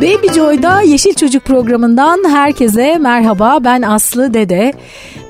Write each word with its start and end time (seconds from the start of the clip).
Baby 0.00 0.32
Joy'da 0.34 0.80
Yeşil 0.80 1.14
Çocuk 1.14 1.44
programından 1.44 2.24
herkese 2.28 2.98
merhaba. 2.98 3.58
Ben 3.64 3.82
Aslı 3.82 4.34
Dede. 4.34 4.72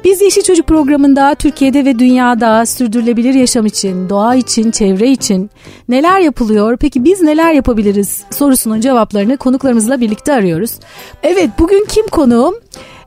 Biz 0.04 0.20
Yeşil 0.20 0.42
Çocuk 0.42 0.66
programında 0.66 1.34
Türkiye'de 1.34 1.84
ve 1.84 1.98
dünyada 1.98 2.66
sürdürülebilir 2.66 3.34
yaşam 3.34 3.66
için, 3.66 4.08
doğa 4.08 4.34
için, 4.34 4.70
çevre 4.70 5.10
için 5.10 5.50
neler 5.88 6.20
yapılıyor? 6.20 6.76
Peki 6.76 7.04
biz 7.04 7.20
neler 7.20 7.52
yapabiliriz 7.52 8.24
sorusunun 8.30 8.80
cevaplarını 8.80 9.36
konuklarımızla 9.36 10.00
birlikte 10.00 10.32
arıyoruz. 10.32 10.70
Evet 11.22 11.50
bugün 11.58 11.84
kim 11.88 12.06
konuğum? 12.06 12.54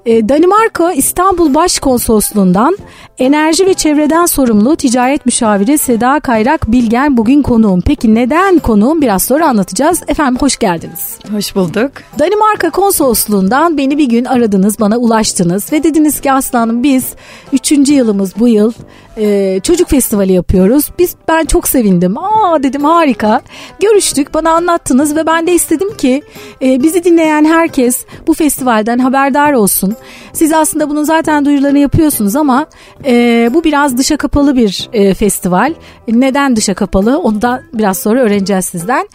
Ee, 0.05 0.29
Danimarka 0.29 0.93
İstanbul 0.93 1.53
Başkonsolosluğundan 1.53 2.77
enerji 3.19 3.65
ve 3.65 3.73
çevreden 3.73 4.25
sorumlu 4.25 4.75
ticaret 4.75 5.25
müşaviri 5.25 5.77
Seda 5.77 6.19
Kayrak 6.19 6.71
Bilgen 6.71 7.17
bugün 7.17 7.41
konuğum. 7.41 7.81
Peki 7.81 8.15
neden 8.15 8.59
konuğum 8.59 9.01
biraz 9.01 9.23
sonra 9.23 9.47
anlatacağız. 9.47 10.01
Efendim 10.07 10.37
hoş 10.39 10.57
geldiniz. 10.57 11.19
Hoş 11.31 11.55
bulduk. 11.55 11.91
Danimarka 12.19 12.69
Konsolosluğundan 12.69 13.77
beni 13.77 13.97
bir 13.97 14.09
gün 14.09 14.25
aradınız, 14.25 14.79
bana 14.79 14.97
ulaştınız 14.97 15.71
ve 15.73 15.83
dediniz 15.83 16.21
ki 16.21 16.31
Aslanım 16.31 16.83
biz 16.83 17.13
3. 17.53 17.71
yılımız 17.71 18.33
bu 18.39 18.47
yıl 18.47 18.73
e, 19.17 19.59
çocuk 19.63 19.89
festivali 19.89 20.33
yapıyoruz. 20.33 20.89
Biz 20.99 21.15
ben 21.27 21.45
çok 21.45 21.67
sevindim. 21.67 22.17
Aa 22.17 22.63
dedim 22.63 22.83
harika. 22.83 23.41
Görüştük, 23.79 24.33
bana 24.33 24.51
anlattınız 24.51 25.15
ve 25.15 25.25
ben 25.25 25.47
de 25.47 25.53
istedim 25.53 25.97
ki 25.97 26.21
e, 26.61 26.83
bizi 26.83 27.03
dinleyen 27.03 27.45
herkes 27.45 28.05
bu 28.27 28.33
festivalden 28.33 28.99
haberdar 28.99 29.53
olsun. 29.53 29.95
Siz 30.33 30.53
aslında 30.53 30.89
bunun 30.89 31.03
zaten 31.03 31.45
duyurularını 31.45 31.79
yapıyorsunuz 31.79 32.35
ama 32.35 32.65
e, 33.05 33.12
bu 33.53 33.63
biraz 33.63 33.97
dışa 33.97 34.17
kapalı 34.17 34.55
bir 34.55 34.89
e, 34.93 35.13
festival. 35.13 35.73
Neden 36.07 36.55
dışa 36.55 36.73
kapalı? 36.73 37.19
Onu 37.19 37.41
da 37.41 37.63
biraz 37.73 37.97
sonra 37.97 38.21
öğreneceğiz 38.21 38.65
sizden. 38.65 39.09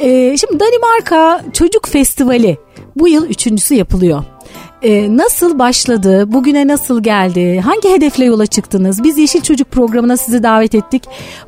E, 0.00 0.36
şimdi 0.36 0.60
Danimarka 0.60 1.44
Çocuk 1.52 1.88
Festivali 1.88 2.58
bu 2.96 3.08
yıl 3.08 3.26
üçüncüsü 3.26 3.74
yapılıyor. 3.74 4.24
Ee, 4.84 5.16
nasıl 5.16 5.58
başladı? 5.58 6.32
Bugüne 6.32 6.68
nasıl 6.68 7.02
geldi? 7.02 7.60
Hangi 7.60 7.90
hedefle 7.90 8.24
yola 8.24 8.46
çıktınız? 8.46 9.04
Biz 9.04 9.18
Yeşil 9.18 9.40
Çocuk 9.40 9.70
programına 9.70 10.16
sizi 10.16 10.42
davet 10.42 10.74
ettik. 10.74 11.02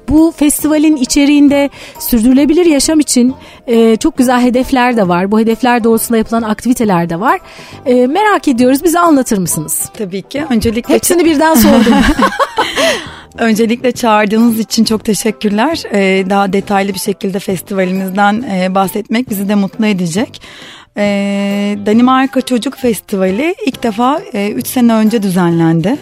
Bu 0.09 0.35
festivalin 0.37 0.97
içeriğinde 0.97 1.71
sürdürülebilir 1.99 2.67
yaşam 2.67 3.01
için 3.01 3.35
e, 3.67 3.97
çok 3.97 4.19
güzel 4.19 4.41
hedefler 4.41 4.97
de 4.97 5.09
var. 5.09 5.31
Bu 5.31 5.41
hedefler 5.41 5.85
doğrultusunda 5.85 6.19
yapılan 6.19 6.43
aktiviteler 6.43 7.11
de 7.11 7.21
var. 7.21 7.41
E, 7.87 8.07
merak 8.07 8.49
ediyoruz. 8.49 8.85
Bize 8.85 8.99
anlatır 8.99 9.39
mısınız? 9.39 9.91
Tabii 9.99 10.23
ki. 10.23 10.45
Öncelikle 10.51 10.95
Hepsini 10.95 11.25
birden 11.25 11.55
sordum. 11.55 11.95
Öncelikle 13.39 13.93
çağırdığınız 13.93 14.59
için 14.59 14.85
çok 14.85 15.05
teşekkürler. 15.05 15.83
Ee, 15.93 16.31
daha 16.31 16.53
detaylı 16.53 16.95
bir 16.95 16.99
şekilde 16.99 17.39
festivalimizden 17.39 18.45
e, 18.53 18.75
bahsetmek 18.75 19.31
bizi 19.31 19.49
de 19.49 19.55
mutlu 19.55 19.87
edecek. 19.87 20.41
Ee, 20.99 21.79
Danimarka 21.87 22.41
Çocuk 22.41 22.77
Festivali 22.77 23.55
ilk 23.67 23.83
defa 23.83 24.21
3 24.21 24.35
e, 24.35 24.69
sene 24.69 24.95
önce 24.95 25.23
düzenlendi 25.23 25.97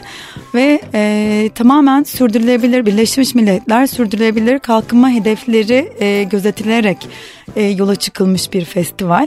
ve 0.55 0.81
e, 0.95 1.51
tamamen 1.55 2.03
sürdürülebilir 2.03 2.87
Birleşmiş 2.87 3.35
Milletler 3.35 3.87
sürdürülebilir 3.87 4.59
kalkınma 4.59 5.11
hedefleri 5.11 5.93
e, 6.01 6.23
gözetilerek 6.23 7.09
e, 7.57 7.63
yola 7.63 7.97
çıkılmış 7.97 8.53
bir 8.53 8.65
festival. 8.65 9.27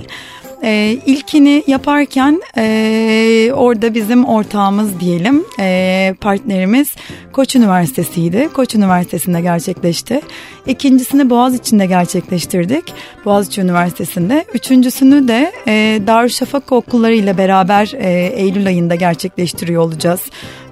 E, 0.63 0.97
ilkini 1.05 1.63
yaparken 1.67 2.41
e, 2.57 3.51
orada 3.55 3.93
bizim 3.93 4.25
ortağımız 4.25 4.99
diyelim 4.99 5.43
e, 5.59 6.15
partnerimiz 6.21 6.95
Koç 7.33 7.55
Üniversitesi'ydi. 7.55 8.49
Koç 8.53 8.75
Üniversitesi'nde 8.75 9.41
gerçekleşti. 9.41 10.21
İkincisini 10.67 11.29
Boğaziçi'nde 11.29 11.85
gerçekleştirdik. 11.85 12.93
Boğaziçi 13.25 13.61
Üniversitesi'nde. 13.61 14.45
Üçüncüsünü 14.53 15.27
de 15.27 15.51
e, 15.67 16.01
Darüşşafaka 16.07 16.75
okulları 16.75 17.13
ile 17.13 17.37
beraber 17.37 17.91
e, 17.95 18.27
Eylül 18.35 18.67
ayında 18.67 18.95
gerçekleştiriyor 18.95 19.81
olacağız 19.81 20.21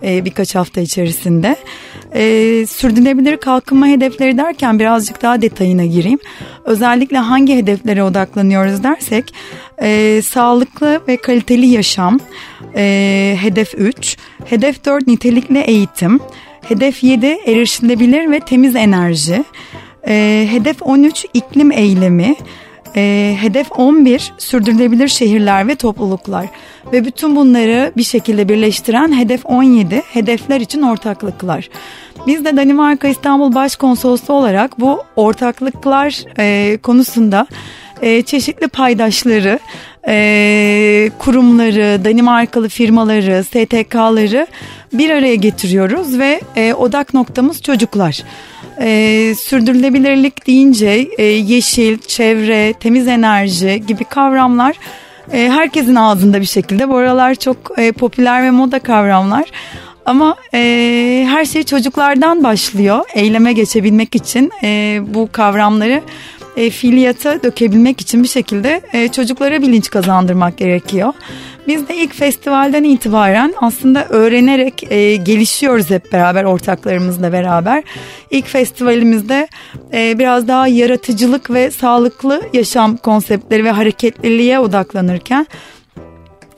e, 0.06 0.26
birkaç 0.26 0.56
hafta 0.56 0.82
içerisinde. 0.82 1.56
E, 2.14 2.66
sürdürülebilir 2.66 3.38
kalkınma 3.38 3.88
hedefleri 3.88 4.38
derken 4.38 4.80
birazcık 4.80 5.22
daha 5.22 5.42
detayına 5.42 5.86
gireyim. 5.86 6.20
Özellikle 6.66 7.18
hangi 7.18 7.56
hedeflere 7.56 8.04
odaklanıyoruz 8.04 8.84
dersek 8.84 9.34
e, 9.82 10.22
sağlıklı 10.22 11.02
ve 11.08 11.18
kaliteli 11.18 11.66
yaşam, 11.66 12.20
hedef 13.36 13.74
3, 13.78 14.18
hedef 14.46 14.86
4 14.86 15.08
nitelikli 15.08 15.60
eğitim, 15.60 16.20
hedef 16.68 17.04
7 17.04 17.26
erişilebilir 17.26 18.32
ve 18.32 18.40
temiz 18.40 18.76
enerji, 18.76 19.44
e, 20.08 20.48
hedef 20.52 20.82
13 20.82 21.26
iklim 21.34 21.72
eylemi, 21.72 22.36
e, 22.96 23.36
hedef 23.40 23.72
11 23.72 24.34
sürdürülebilir 24.38 25.08
şehirler 25.08 25.68
ve 25.68 25.76
topluluklar 25.76 26.46
ve 26.94 27.06
bütün 27.06 27.36
bunları 27.36 27.92
bir 27.98 28.04
şekilde 28.04 28.50
birleştiren 28.50 29.20
hedef 29.20 29.46
17 29.46 30.02
hedefler 30.14 30.62
için 30.62 30.82
ortaklıklar. 30.82 31.70
Biz 32.28 32.46
de 32.46 32.58
Danimarka 32.58 33.08
İstanbul 33.08 33.56
Başkonsolosluğu 33.56 34.36
olarak 34.36 34.80
bu 34.80 35.04
ortaklıklar 35.16 36.24
e, 36.40 36.78
konusunda 36.78 37.48
e, 38.02 38.22
çeşitli 38.22 38.68
paydaşları, 38.68 39.60
e, 40.08 41.10
kurumları, 41.20 42.06
Danimarkalı 42.06 42.70
firmaları, 42.70 43.44
STK'ları 43.44 44.48
bir 44.94 45.10
araya 45.10 45.36
getiriyoruz 45.36 46.20
ve 46.20 46.42
e, 46.56 46.74
odak 46.74 47.14
noktamız 47.14 47.62
çocuklar. 47.62 48.24
E, 48.82 49.36
sürdürülebilirlik 49.36 50.48
deyince 50.48 51.08
e, 51.18 51.24
yeşil, 51.24 51.98
çevre, 51.98 52.74
temiz 52.74 53.08
enerji 53.08 53.84
gibi 53.88 54.04
kavramlar 54.04 54.76
e, 55.34 55.50
herkesin 55.50 55.96
ağzında 55.96 56.42
bir 56.42 56.46
şekilde. 56.46 56.90
Bu 56.90 56.96
aralar 56.96 57.36
çok 57.36 57.58
e, 57.78 57.92
popüler 57.92 58.44
ve 58.44 58.52
moda 58.52 58.80
kavramlar. 58.80 59.46
Ama 60.06 60.36
e, 60.54 61.28
her 61.30 61.46
şey 61.46 61.64
çocuklardan 61.64 62.44
başlıyor. 62.44 63.06
Eyleme 63.14 63.54
geçebilmek 63.54 64.16
için 64.16 64.52
e, 64.64 65.00
bu 65.08 65.30
kavramları 65.32 66.02
e, 66.58 66.70
fiiliyata 66.70 67.44
dökebilmek 67.44 68.02
için 68.02 68.24
bir 68.24 68.28
şekilde 68.28 68.82
e, 68.94 69.08
çocuklara 69.08 69.62
bilinç 69.62 69.90
kazandırmak 69.90 70.58
gerekiyor. 70.58 71.14
Biz 71.68 71.88
de 71.88 71.96
ilk 71.96 72.14
festivalden 72.14 72.84
itibaren 72.84 73.54
aslında 73.62 74.06
öğrenerek 74.06 74.92
e, 74.92 75.16
gelişiyoruz 75.16 75.90
hep 75.90 76.14
beraber 76.14 76.44
ortaklarımızla 76.44 77.32
beraber. 77.32 77.84
İlk 78.32 78.48
festivalimizde 78.48 79.48
e, 79.94 80.20
biraz 80.20 80.48
daha 80.48 80.68
yaratıcılık 80.68 81.52
ve 81.52 81.72
sağlıklı 81.72 82.42
yaşam 82.54 82.98
konseptleri 82.98 83.64
ve 83.64 83.72
hareketliliğe 83.72 84.60
odaklanırken 84.60 85.48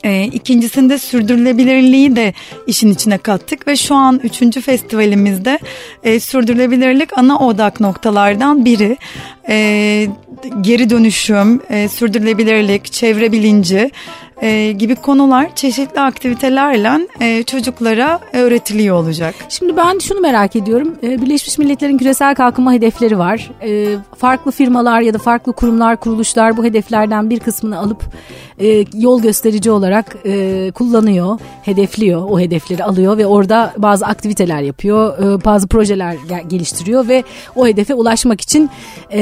e, 0.04 0.24
ikincisinde 0.24 0.98
sürdürülebilirliği 0.98 2.16
de 2.16 2.34
işin 2.66 2.90
içine 2.90 3.18
kattık 3.18 3.66
ve 3.66 3.76
şu 3.76 3.94
an 3.94 4.20
üçüncü 4.24 4.60
festivalimizde 4.60 5.58
e, 6.02 6.20
sürdürülebilirlik 6.20 7.18
ana 7.18 7.38
odak 7.38 7.80
noktalardan 7.80 8.64
biri. 8.64 8.96
E, 9.48 10.06
geri 10.60 10.90
dönüşüm, 10.90 11.60
e, 11.70 11.88
sürdürülebilirlik, 11.88 12.92
çevre 12.92 13.32
bilinci 13.32 13.90
e, 14.42 14.72
gibi 14.72 14.94
konular 14.94 15.54
çeşitli 15.54 16.00
aktivitelerle 16.00 17.06
e, 17.20 17.42
çocuklara 17.42 18.20
öğretiliyor 18.32 18.96
olacak. 18.96 19.34
Şimdi 19.48 19.76
ben 19.76 19.98
şunu 19.98 20.20
merak 20.20 20.56
ediyorum. 20.56 20.94
E, 21.02 21.22
Birleşmiş 21.22 21.58
Milletler'in 21.58 21.98
küresel 21.98 22.34
kalkınma 22.34 22.72
hedefleri 22.72 23.18
var. 23.18 23.50
E, 23.62 23.96
farklı 24.16 24.50
firmalar 24.50 25.00
ya 25.00 25.14
da 25.14 25.18
farklı 25.18 25.52
kurumlar, 25.52 25.96
kuruluşlar 25.96 26.56
bu 26.56 26.64
hedeflerden 26.64 27.30
bir 27.30 27.40
kısmını 27.40 27.78
alıp 27.78 28.02
e, 28.60 28.84
yol 28.94 29.22
gösterici 29.22 29.70
olarak 29.70 30.16
e, 30.24 30.70
kullanıyor, 30.74 31.38
hedefliyor, 31.62 32.22
o 32.30 32.40
hedefleri 32.40 32.84
alıyor 32.84 33.18
ve 33.18 33.26
orada 33.26 33.72
bazı 33.78 34.06
aktiviteler 34.06 34.62
yapıyor, 34.62 35.18
e, 35.18 35.44
bazı 35.44 35.68
projeler 35.68 36.16
geliştiriyor 36.48 37.08
ve 37.08 37.24
o 37.56 37.66
hedefe 37.66 37.94
ulaşmak 37.94 38.40
için 38.40 38.70
e, 39.12 39.20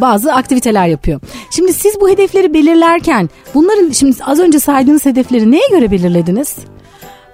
bazı 0.00 0.32
aktiviteler 0.32 0.86
yapıyor. 0.86 1.20
Şimdi 1.50 1.72
siz 1.72 2.00
bu 2.00 2.08
hedefleri 2.08 2.54
belirlerken 2.54 3.30
bunların 3.54 3.90
şimdi 3.90 4.16
az 4.34 4.40
önce 4.40 4.60
saydığınız 4.60 5.04
hedefleri 5.04 5.50
neye 5.50 5.68
göre 5.70 5.90
belirlediniz? 5.90 6.56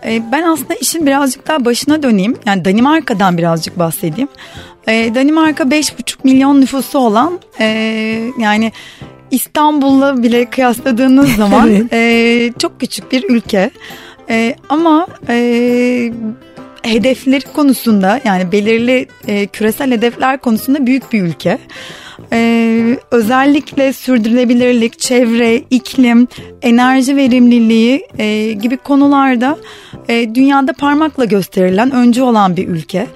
E, 0.04 0.32
ben 0.32 0.42
aslında 0.42 0.74
işin 0.74 1.06
birazcık 1.06 1.48
daha 1.48 1.64
başına 1.64 2.02
döneyim. 2.02 2.36
Yani 2.46 2.64
Danimarka'dan 2.64 3.38
birazcık 3.38 3.78
bahsedeyim. 3.78 4.28
E, 4.88 5.14
Danimarka 5.14 5.64
5,5 5.64 6.14
milyon 6.24 6.60
nüfusu 6.60 6.98
olan 6.98 7.40
e, 7.60 7.64
yani 8.38 8.72
İstanbul'la 9.30 10.22
bile 10.22 10.50
kıyasladığınız 10.50 11.36
zaman 11.36 11.70
evet. 11.70 11.92
e, 11.92 12.52
çok 12.58 12.80
küçük 12.80 13.12
bir 13.12 13.30
ülke. 13.30 13.70
E, 14.30 14.56
ama 14.68 15.06
hedefleri 16.82 17.44
konusunda 17.44 18.20
yani 18.24 18.52
belirli 18.52 19.08
e, 19.26 19.46
küresel 19.46 19.90
hedefler 19.90 20.38
konusunda 20.38 20.86
büyük 20.86 21.12
bir 21.12 21.22
ülke. 21.22 21.58
Ee, 22.32 22.98
özellikle 23.10 23.92
sürdürülebilirlik, 23.92 24.98
çevre, 24.98 25.56
iklim, 25.56 26.28
enerji 26.62 27.16
verimliliği 27.16 28.06
e, 28.18 28.52
gibi 28.52 28.76
konularda 28.76 29.58
e, 30.08 30.34
dünyada 30.34 30.72
parmakla 30.72 31.24
gösterilen 31.24 31.90
öncü 31.90 32.22
olan 32.22 32.56
bir 32.56 32.68
ülke. 32.68 33.06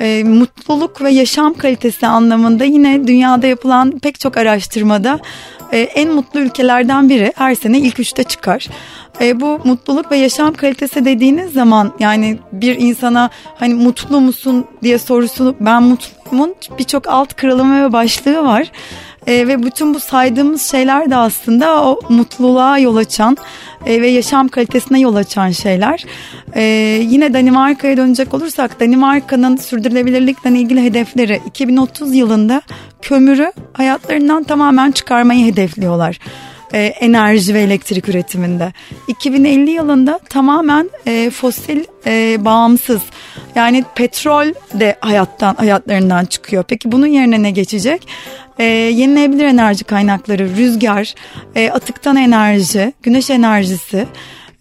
E, 0.00 0.24
mutluluk 0.24 1.02
ve 1.02 1.10
yaşam 1.10 1.54
kalitesi 1.54 2.06
anlamında 2.06 2.64
yine 2.64 3.06
dünyada 3.06 3.46
yapılan 3.46 3.98
pek 3.98 4.20
çok 4.20 4.36
araştırmada 4.36 5.18
e, 5.72 5.78
en 5.78 6.12
mutlu 6.12 6.40
ülkelerden 6.40 7.08
biri. 7.08 7.32
Her 7.36 7.54
sene 7.54 7.78
ilk 7.78 8.00
üçte 8.00 8.24
çıkar. 8.24 8.68
E, 9.20 9.40
bu 9.40 9.60
mutluluk 9.64 10.10
ve 10.10 10.16
yaşam 10.16 10.54
kalitesi 10.54 11.04
dediğiniz 11.04 11.52
zaman 11.52 11.92
yani 11.98 12.38
bir 12.52 12.76
insana 12.76 13.30
hani 13.58 13.74
mutlu 13.74 14.20
musun 14.20 14.64
diye 14.82 14.98
sorusu 14.98 15.56
ben 15.60 15.82
mutluyumun 15.82 16.54
birçok 16.78 17.08
alt 17.08 17.34
kırılımı 17.34 17.84
ve 17.84 17.92
başlığı 17.92 18.44
var. 18.44 18.70
E, 19.26 19.48
ve 19.48 19.62
bütün 19.62 19.94
bu 19.94 20.00
saydığımız 20.00 20.70
şeyler 20.70 21.10
de 21.10 21.16
aslında 21.16 21.84
o 21.84 22.00
mutluluğa 22.08 22.78
yol 22.78 22.96
açan 22.96 23.36
e, 23.86 24.02
ve 24.02 24.08
yaşam 24.08 24.48
kalitesine 24.48 25.00
yol 25.00 25.14
açan 25.14 25.50
şeyler. 25.50 26.04
E, 26.54 26.62
yine 27.02 27.34
Danimarka'ya 27.34 27.96
dönecek 27.96 28.34
olursak 28.34 28.80
Danimarka'nın 28.80 29.56
sürdürülebilirlikle 29.56 30.50
ilgili 30.50 30.84
hedefleri 30.84 31.40
2030 31.46 32.14
yılında 32.14 32.62
kömürü 33.02 33.52
hayatlarından 33.72 34.42
tamamen 34.42 34.90
çıkarmayı 34.90 35.46
hedefliyorlar 35.46 36.18
e, 36.72 36.80
enerji 36.80 37.54
ve 37.54 37.60
elektrik 37.60 38.08
üretiminde. 38.08 38.72
2050 39.08 39.70
yılında 39.70 40.20
tamamen 40.28 40.90
e, 41.06 41.30
fosil 41.30 41.84
e, 42.06 42.44
bağımsız 42.44 43.02
yani 43.54 43.84
petrol 43.94 44.54
de 44.74 44.96
hayattan 45.00 45.54
hayatlarından 45.54 46.24
çıkıyor. 46.24 46.64
Peki 46.68 46.92
bunun 46.92 47.06
yerine 47.06 47.42
ne 47.42 47.50
geçecek? 47.50 48.08
E, 48.58 48.64
yenilenebilir 48.64 49.44
enerji 49.44 49.84
kaynakları, 49.84 50.56
rüzgar, 50.56 51.14
e, 51.54 51.70
atıktan 51.70 52.16
enerji, 52.16 52.92
güneş 53.02 53.30
enerjisi 53.30 54.06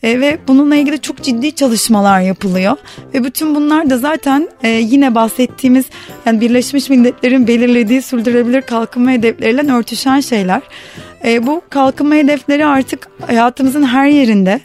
e, 0.03 0.19
ve 0.19 0.37
bununla 0.47 0.75
ilgili 0.75 1.01
çok 1.01 1.23
ciddi 1.23 1.55
çalışmalar 1.55 2.21
yapılıyor 2.21 2.77
ve 3.13 3.23
bütün 3.23 3.55
bunlar 3.55 3.89
da 3.89 3.97
zaten 3.97 4.49
e, 4.63 4.69
yine 4.69 5.15
bahsettiğimiz 5.15 5.85
yani 6.25 6.41
Birleşmiş 6.41 6.89
Milletler'in 6.89 7.47
belirlediği 7.47 8.01
sürdürülebilir 8.01 8.61
kalkınma 8.61 9.11
hedefleriyle 9.11 9.73
örtüşen 9.73 10.19
şeyler. 10.19 10.61
E, 11.25 11.47
bu 11.47 11.61
kalkınma 11.69 12.15
hedefleri 12.15 12.65
artık 12.65 13.07
hayatımızın 13.27 13.83
her 13.83 14.07
yerinde 14.07 14.59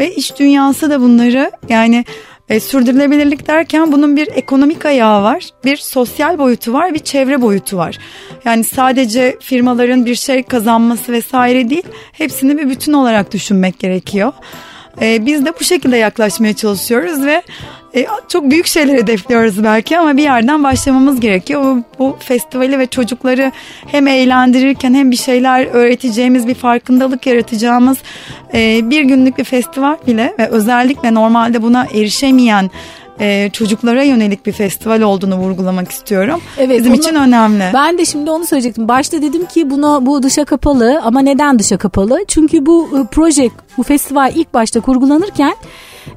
ve 0.00 0.14
iş 0.14 0.38
dünyası 0.38 0.90
da 0.90 1.00
bunları 1.00 1.50
yani 1.68 2.04
e, 2.48 2.60
sürdürülebilirlik 2.60 3.46
derken 3.48 3.92
bunun 3.92 4.16
bir 4.16 4.28
ekonomik 4.34 4.86
ayağı 4.86 5.22
var, 5.22 5.50
bir 5.64 5.76
sosyal 5.76 6.38
boyutu 6.38 6.72
var, 6.72 6.94
bir 6.94 6.98
çevre 6.98 7.42
boyutu 7.42 7.76
var. 7.76 7.98
Yani 8.44 8.64
sadece 8.64 9.36
firmaların 9.40 10.06
bir 10.06 10.14
şey 10.14 10.42
kazanması 10.42 11.12
vesaire 11.12 11.70
değil, 11.70 11.86
hepsini 12.12 12.58
bir 12.58 12.70
bütün 12.70 12.92
olarak 12.92 13.32
düşünmek 13.32 13.78
gerekiyor. 13.78 14.32
E, 15.02 15.26
biz 15.26 15.46
de 15.46 15.52
bu 15.60 15.64
şekilde 15.64 15.96
yaklaşmaya 15.96 16.54
çalışıyoruz 16.54 17.24
ve 17.24 17.42
e, 17.96 18.06
çok 18.28 18.50
büyük 18.50 18.66
şeyler 18.66 18.94
hedefliyoruz 18.94 19.64
belki 19.64 19.98
ama 19.98 20.16
bir 20.16 20.22
yerden 20.22 20.64
başlamamız 20.64 21.20
gerekiyor. 21.20 21.62
Bu, 21.62 21.82
bu 21.98 22.16
festivali 22.20 22.78
ve 22.78 22.86
çocukları 22.86 23.52
hem 23.86 24.06
eğlendirirken 24.06 24.94
hem 24.94 25.10
bir 25.10 25.16
şeyler 25.16 25.66
öğreteceğimiz 25.66 26.46
bir 26.46 26.54
farkındalık 26.54 27.26
yaratacağımız 27.26 27.98
e, 28.54 28.90
bir 28.90 29.02
günlük 29.02 29.38
bir 29.38 29.44
festival 29.44 29.96
bile 30.06 30.34
ve 30.38 30.48
özellikle 30.48 31.14
normalde 31.14 31.62
buna 31.62 31.84
erişemeyen 31.84 32.70
e, 33.20 33.50
çocuklara 33.52 34.02
yönelik 34.02 34.46
bir 34.46 34.52
festival 34.52 35.00
olduğunu 35.00 35.36
vurgulamak 35.36 35.90
istiyorum. 35.90 36.40
Evet, 36.58 36.78
Bizim 36.78 36.92
onu, 36.92 36.98
için 36.98 37.14
önemli. 37.14 37.64
Ben 37.74 37.98
de 37.98 38.04
şimdi 38.04 38.30
onu 38.30 38.46
söyleyecektim. 38.46 38.88
Başta 38.88 39.22
dedim 39.22 39.46
ki 39.46 39.70
buna 39.70 40.06
bu 40.06 40.22
dışa 40.22 40.44
kapalı 40.44 41.00
ama 41.04 41.20
neden 41.20 41.58
dışa 41.58 41.76
kapalı? 41.78 42.24
Çünkü 42.28 42.66
bu 42.66 42.88
e, 42.98 43.06
proje, 43.10 43.50
bu 43.78 43.82
festival 43.82 44.32
ilk 44.34 44.54
başta 44.54 44.80
kurgulanırken 44.80 45.54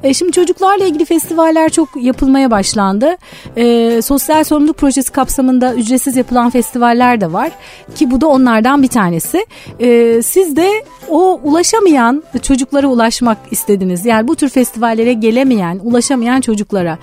e, 0.03 0.13
şimdi 0.13 0.31
çocuklarla 0.31 0.85
ilgili 0.85 1.05
festivaller 1.05 1.69
çok 1.69 1.89
yapılmaya 2.01 2.51
başlandı. 2.51 3.17
E, 3.55 4.01
sosyal 4.01 4.43
sorumluluk 4.43 4.77
projesi 4.77 5.11
kapsamında 5.11 5.73
ücretsiz 5.73 6.15
yapılan 6.15 6.49
festivaller 6.49 7.21
de 7.21 7.33
var. 7.33 7.51
Ki 7.95 8.11
bu 8.11 8.21
da 8.21 8.27
onlardan 8.27 8.83
bir 8.83 8.87
tanesi. 8.87 9.45
E, 9.79 10.21
siz 10.21 10.55
de 10.55 10.69
o 11.09 11.39
ulaşamayan 11.43 12.23
çocuklara 12.41 12.87
ulaşmak 12.87 13.37
istediniz. 13.51 14.05
Yani 14.05 14.27
bu 14.27 14.35
tür 14.35 14.49
festivallere 14.49 15.13
gelemeyen, 15.13 15.79
ulaşamayan 15.83 16.41
çocuklara. 16.41 16.97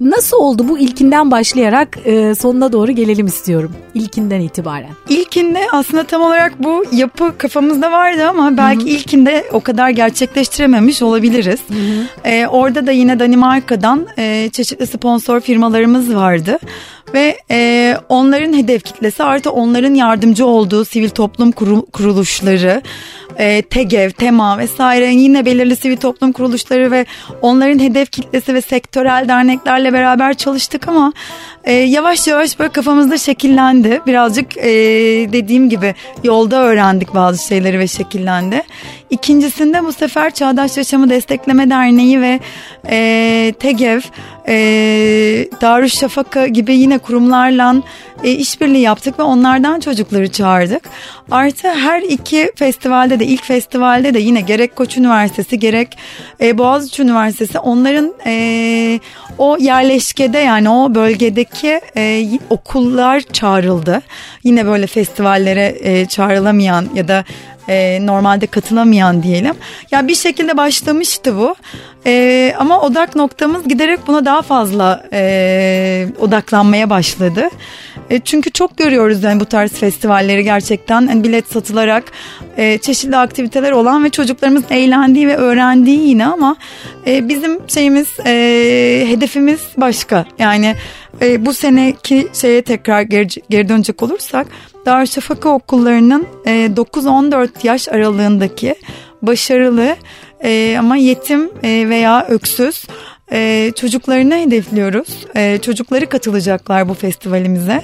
Nasıl 0.00 0.36
oldu 0.36 0.68
bu 0.68 0.78
ilkinden 0.78 1.30
başlayarak 1.30 1.98
e, 2.04 2.34
sonuna 2.34 2.72
doğru 2.72 2.92
gelelim 2.92 3.26
istiyorum. 3.26 3.72
İlkinden 3.94 4.40
itibaren. 4.40 4.90
İlkinde 5.08 5.60
aslında 5.72 6.04
tam 6.04 6.22
olarak 6.22 6.62
bu 6.62 6.84
yapı 6.92 7.38
kafamızda 7.38 7.92
vardı 7.92 8.28
ama 8.28 8.56
belki 8.56 8.80
Hı-hı. 8.80 8.88
ilkinde 8.88 9.44
o 9.52 9.60
kadar 9.60 9.90
gerçekleştirememiş 9.90 11.02
olabiliriz. 11.02 11.60
E, 12.24 12.46
orada 12.46 12.86
da 12.86 12.92
yine 12.92 13.18
Danimarka'dan 13.18 14.06
e, 14.18 14.50
çeşitli 14.52 14.86
sponsor 14.86 15.40
firmalarımız 15.40 16.14
vardı 16.14 16.58
ve 17.14 17.38
e, 17.50 17.96
onların 18.08 18.52
hedef 18.52 18.84
kitlesi 18.84 19.22
artı 19.22 19.50
onların 19.50 19.94
yardımcı 19.94 20.46
olduğu 20.46 20.84
sivil 20.84 21.08
toplum 21.08 21.52
kuruluşları 21.92 22.82
e, 23.38 23.62
TEGEV, 23.62 24.10
TEMA 24.10 24.58
vesaire 24.58 25.06
yine 25.06 25.44
belirli 25.44 25.76
sivil 25.76 25.96
toplum 25.96 26.32
kuruluşları 26.32 26.90
ve 26.90 27.06
onların 27.42 27.78
hedef 27.78 28.10
kitlesi 28.10 28.54
ve 28.54 28.60
sektörel 28.60 29.24
derneklerle 29.28 29.92
beraber 29.92 30.34
çalıştık 30.34 30.88
ama 30.88 31.12
e, 31.64 31.72
yavaş 31.72 32.26
yavaş 32.26 32.58
böyle 32.58 32.72
kafamızda 32.72 33.18
şekillendi. 33.18 34.00
Birazcık 34.06 34.56
e, 34.56 34.64
dediğim 35.32 35.68
gibi 35.68 35.94
yolda 36.24 36.62
öğrendik 36.62 37.14
bazı 37.14 37.46
şeyleri 37.46 37.78
ve 37.78 37.88
şekillendi. 37.88 38.62
İkincisinde 39.10 39.84
bu 39.84 39.92
sefer 39.92 40.30
Çağdaş 40.30 40.76
Yaşamı 40.76 41.10
Destekleme 41.10 41.70
Derneği 41.70 42.20
ve 42.20 42.40
e, 42.90 43.52
TEGEV, 43.58 44.00
e, 44.48 44.54
Darüşşafaka 45.60 46.46
gibi 46.46 46.74
yine 46.74 46.98
kurumlarla 46.98 47.74
e, 48.24 48.30
işbirliği 48.30 48.80
yaptık 48.80 49.18
ve 49.18 49.22
onlardan 49.22 49.80
çocukları 49.80 50.32
çağırdık. 50.32 50.82
Artı 51.30 51.68
her 51.68 52.02
iki 52.02 52.52
festivalde 52.56 53.20
de 53.20 53.26
ilk 53.26 53.44
festivalde 53.44 54.14
de 54.14 54.18
yine 54.18 54.40
gerek 54.40 54.76
Koç 54.76 54.96
Üniversitesi 54.96 55.58
gerek 55.58 55.98
e, 56.40 56.58
Boğaziçi 56.58 57.02
Üniversitesi 57.02 57.58
onların 57.58 58.12
e, 58.26 59.00
o 59.38 59.56
yerleşkede 59.60 60.38
yani 60.38 60.70
o 60.70 60.94
bölgedeki 60.94 61.80
e, 61.96 62.24
okullar 62.50 63.20
çağrıldı. 63.20 64.02
Yine 64.44 64.66
böyle 64.66 64.86
festivallere 64.86 65.76
e, 65.80 66.06
çağrılamayan 66.06 66.88
ya 66.94 67.08
da 67.08 67.24
e, 67.68 68.06
normalde 68.06 68.46
katılamayan 68.46 69.22
diyelim. 69.22 69.54
Ya 69.90 70.08
bir 70.08 70.14
şekilde 70.14 70.56
başlamıştı 70.56 71.36
bu. 71.36 71.54
E, 72.06 72.54
ama 72.58 72.80
odak 72.80 73.16
noktamız 73.16 73.68
giderek 73.68 74.00
buna 74.06 74.24
daha 74.24 74.42
fazla 74.42 75.04
e, 75.12 76.06
odaklanmaya 76.20 76.90
başladı. 76.90 77.48
E, 78.10 78.20
çünkü 78.20 78.50
çok 78.50 78.76
görüyoruz 78.76 79.22
yani 79.22 79.40
bu 79.40 79.44
tarz 79.44 79.72
festivalleri 79.72 80.44
gerçekten 80.44 81.00
yani 81.00 81.24
bilet 81.24 81.46
satılarak 81.52 82.04
e, 82.56 82.78
çeşitli 82.78 83.16
aktiviteler 83.16 83.72
olan 83.72 84.04
ve 84.04 84.10
çocuklarımız 84.10 84.62
eğlendiği 84.70 85.28
ve 85.28 85.36
öğrendiği 85.36 86.08
yine 86.08 86.26
ama 86.26 86.56
e, 87.06 87.28
bizim 87.28 87.58
şeyimiz 87.68 88.08
e, 88.26 89.04
hedefimiz 89.08 89.60
başka. 89.76 90.24
Yani 90.38 90.74
e, 91.22 91.46
bu 91.46 91.54
seneki 91.54 92.28
şeye 92.32 92.62
tekrar 92.62 93.02
geri, 93.02 93.26
geri 93.50 93.68
dönecek 93.68 94.02
olursak 94.02 94.46
Darüşşafaka 94.88 95.48
okullarının 95.48 96.26
e, 96.46 96.50
9-14 96.76 97.48
yaş 97.62 97.88
aralığındaki 97.88 98.74
başarılı 99.22 99.96
e, 100.44 100.76
ama 100.78 100.96
yetim 100.96 101.50
e, 101.62 101.88
veya 101.88 102.26
öksüz 102.28 102.84
e, 103.32 103.70
çocuklarını 103.76 104.34
hedefliyoruz. 104.34 105.08
E, 105.36 105.58
çocukları 105.58 106.06
katılacaklar 106.06 106.88
bu 106.88 106.94
festivalimize. 106.94 107.82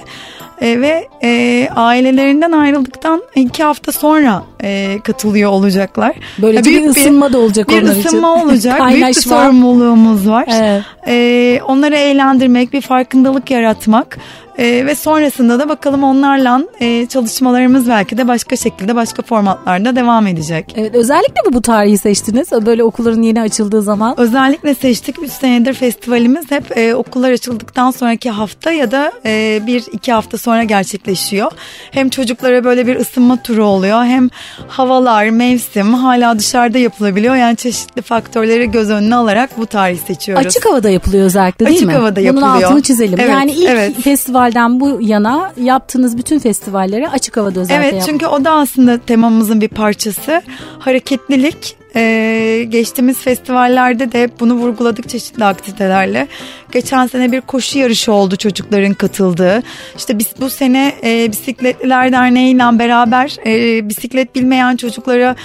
E, 0.61 0.81
ve 0.81 1.07
e, 1.23 1.69
ailelerinden 1.75 2.51
ayrıldıktan 2.51 3.23
iki 3.35 3.63
hafta 3.63 3.91
sonra 3.91 4.43
e, 4.63 4.99
katılıyor 5.03 5.51
olacaklar. 5.51 6.15
Böyle 6.41 6.63
büyük 6.63 6.83
bir 6.83 6.89
ısınma 6.89 7.33
da 7.33 7.37
olacak 7.37 7.69
bir 7.69 7.73
onlar 7.73 7.91
için. 7.91 8.03
Bir 8.03 8.05
ısınma 8.07 8.43
olacak. 8.43 8.89
büyük 8.89 9.07
bir 9.07 9.13
sorumluluğumuz 9.13 10.29
var. 10.29 10.45
Evet. 10.51 10.83
E, 11.07 11.59
onları 11.67 11.95
eğlendirmek, 11.95 12.73
bir 12.73 12.81
farkındalık 12.81 13.51
yaratmak. 13.51 14.17
E, 14.57 14.85
ve 14.85 14.95
sonrasında 14.95 15.59
da 15.59 15.69
bakalım 15.69 16.03
onlarla 16.03 16.61
e, 16.79 17.05
çalışmalarımız 17.05 17.89
belki 17.89 18.17
de 18.17 18.27
başka 18.27 18.55
şekilde 18.55 18.95
başka 18.95 19.21
formatlarda 19.21 19.95
devam 19.95 20.27
edecek. 20.27 20.73
Evet 20.77 20.95
özellikle 20.95 21.41
mi 21.47 21.53
bu 21.53 21.61
tarihi 21.61 21.97
seçtiniz? 21.97 22.51
Böyle 22.51 22.83
okulların 22.83 23.21
yeni 23.21 23.41
açıldığı 23.41 23.81
zaman. 23.81 24.19
Özellikle 24.19 24.75
seçtik. 24.75 25.15
3 25.23 25.31
senedir 25.31 25.73
festivalimiz 25.73 26.51
hep 26.51 26.77
e, 26.77 26.95
okullar 26.95 27.31
açıldıktan 27.31 27.91
sonraki 27.91 28.29
hafta 28.29 28.71
ya 28.71 28.91
da 28.91 29.11
e, 29.25 29.61
bir 29.67 29.83
iki 29.91 30.11
hafta 30.11 30.37
sonra 30.37 30.63
gerçekleşiyor. 30.63 31.51
Hem 31.91 32.09
çocuklara 32.09 32.63
böyle 32.63 32.87
bir 32.87 32.95
ısınma 32.95 33.43
turu 33.43 33.65
oluyor 33.65 34.05
hem 34.05 34.29
havalar, 34.67 35.29
mevsim 35.29 35.93
hala 35.93 36.39
dışarıda 36.39 36.77
yapılabiliyor. 36.77 37.35
Yani 37.35 37.55
çeşitli 37.55 38.01
faktörleri 38.01 38.71
göz 38.71 38.89
önüne 38.89 39.15
alarak 39.15 39.57
bu 39.57 39.65
tarihi 39.65 39.99
seçiyoruz. 39.99 40.45
Açık 40.45 40.65
havada 40.65 40.89
yapılıyor 40.89 41.25
özellikle 41.25 41.65
değil 41.65 41.77
Açık 41.77 41.87
mi? 41.87 41.93
Açık 41.93 42.01
havada 42.01 42.21
yapılıyor. 42.21 42.51
Bunun 42.53 42.63
altını 42.63 42.81
çizelim. 42.81 43.19
Evet, 43.19 43.29
yani 43.29 43.51
ilk 43.51 43.69
evet. 43.69 43.97
Festivalden 44.45 44.79
bu 44.79 45.01
yana 45.01 45.53
yaptığınız 45.57 46.17
bütün 46.17 46.39
festivallere 46.39 47.09
açık 47.09 47.37
havada 47.37 47.59
özellikle 47.59 47.87
Evet 47.89 48.03
çünkü 48.05 48.25
o 48.25 48.45
da 48.45 48.51
aslında 48.51 48.97
temamızın 48.97 49.61
bir 49.61 49.67
parçası. 49.67 50.41
Hareketlilik 50.79 51.77
e, 51.95 52.65
geçtiğimiz 52.69 53.17
festivallerde 53.17 54.11
de 54.11 54.23
hep 54.23 54.39
bunu 54.39 54.53
vurguladık 54.53 55.09
çeşitli 55.09 55.45
aktivitelerle. 55.45 56.27
Geçen 56.71 57.07
sene 57.07 57.31
bir 57.31 57.41
koşu 57.41 57.79
yarışı 57.79 58.11
oldu 58.11 58.35
çocukların 58.35 58.93
katıldığı. 58.93 59.63
İşte 59.97 60.19
biz 60.19 60.27
bu 60.39 60.49
sene 60.49 60.95
e, 61.03 61.31
Bisikletliler 61.31 62.11
Derneği 62.11 62.55
ile 62.55 62.79
beraber 62.79 63.35
e, 63.45 63.89
bisiklet 63.89 64.35
bilmeyen 64.35 64.75
çocuklara, 64.75 65.35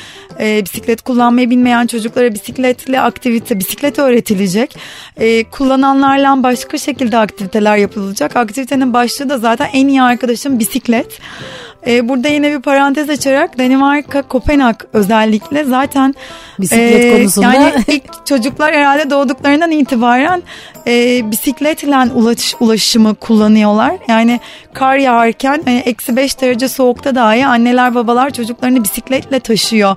e, 0.40 0.64
bisiklet 0.64 1.02
kullanmayı 1.02 1.50
bilmeyen 1.50 1.86
çocuklara 1.86 2.34
bisikletli 2.34 3.00
aktivite, 3.00 3.58
bisiklet 3.58 3.98
öğretilecek. 3.98 4.76
E, 5.16 5.44
kullananlarla 5.44 6.42
başka 6.42 6.78
şekilde 6.78 7.18
aktiviteler 7.18 7.76
yapılacak. 7.76 8.36
Aktivitenin 8.36 8.92
başlığı 8.92 9.28
da 9.28 9.38
zaten 9.38 9.68
en 9.72 9.88
iyi 9.88 10.02
arkadaşım 10.02 10.58
bisiklet. 10.58 11.20
E, 11.86 12.08
burada 12.08 12.28
yine 12.28 12.52
bir 12.52 12.60
parantez 12.60 13.10
açarak 13.10 13.58
Danimarka, 13.58 14.22
Kopenhag 14.22 14.76
özellikle 14.92 15.64
zaten 15.64 16.14
bisiklet 16.60 17.04
e, 17.04 17.12
konusunda 17.12 17.54
yani 17.54 17.84
ilk 17.86 18.26
çocuklar 18.26 18.74
herhalde 18.74 19.10
doğduklarından 19.10 19.70
itibaren 19.70 20.42
e, 20.86 21.20
bisikletle 21.30 22.12
ulaş, 22.14 22.54
ulaşımı 22.60 23.14
kullanıyorlar. 23.14 23.92
Yani 24.08 24.40
kar 24.72 24.96
yağarken 24.96 25.62
hani 25.64 25.78
eksi 25.78 26.16
5 26.16 26.40
derece 26.40 26.68
soğukta 26.68 27.14
dahi 27.14 27.46
anneler 27.46 27.94
babalar 27.94 28.30
çocuklarını 28.30 28.84
bisikletle 28.84 29.40
taşıyor 29.40 29.96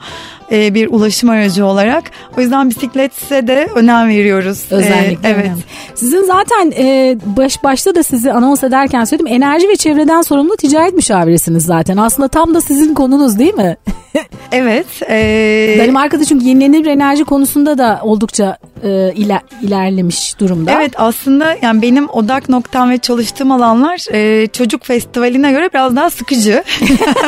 e, 0.53 0.73
bir 0.73 0.87
ulaşım 0.91 1.29
aracı 1.29 1.65
olarak. 1.65 2.03
O 2.37 2.41
yüzden 2.41 2.69
bisiklete 2.69 3.47
de 3.47 3.69
önem 3.75 4.09
veriyoruz. 4.09 4.63
E, 4.71 4.75
özellikle. 4.75 5.29
Ee, 5.29 5.31
evet. 5.31 5.45
Önemli. 5.45 5.61
Sizin 5.95 6.23
zaten 6.23 6.73
e, 6.77 7.17
baş 7.25 7.63
başta 7.63 7.95
da 7.95 8.03
sizi 8.03 8.31
anons 8.31 8.63
ederken 8.63 9.03
söyledim 9.03 9.27
enerji 9.27 9.69
ve 9.69 9.75
çevreden 9.75 10.21
sorumlu 10.21 10.55
ticaret 10.55 10.93
müşaviresiniz 10.93 11.65
zaten. 11.65 11.97
Aslında 11.97 12.27
tam 12.27 12.53
da 12.53 12.61
sizin 12.61 12.93
konunuz 12.93 13.39
değil 13.39 13.53
mi? 13.53 13.77
evet. 14.51 14.85
E... 15.09 15.75
Danimarka'da 15.79 16.25
çünkü 16.25 16.45
yenilenebilir 16.45 16.91
enerji 16.91 17.23
konusunda 17.23 17.77
da 17.77 17.99
oldukça 18.03 18.57
e, 18.83 19.13
iler, 19.15 19.41
ilerlemiş 19.61 20.39
durumda. 20.39 20.71
Evet 20.71 20.91
aslında 20.95 21.57
yani 21.61 21.81
benim 21.81 22.09
odak 22.09 22.49
noktam 22.49 22.89
ve 22.89 22.97
çalıştığım 22.97 23.51
alanlar 23.51 24.13
e, 24.13 24.47
çocuk 24.47 24.85
festivaline 24.85 25.51
göre 25.51 25.69
biraz 25.73 25.95
daha 25.95 26.09
sıkıcı. 26.09 26.63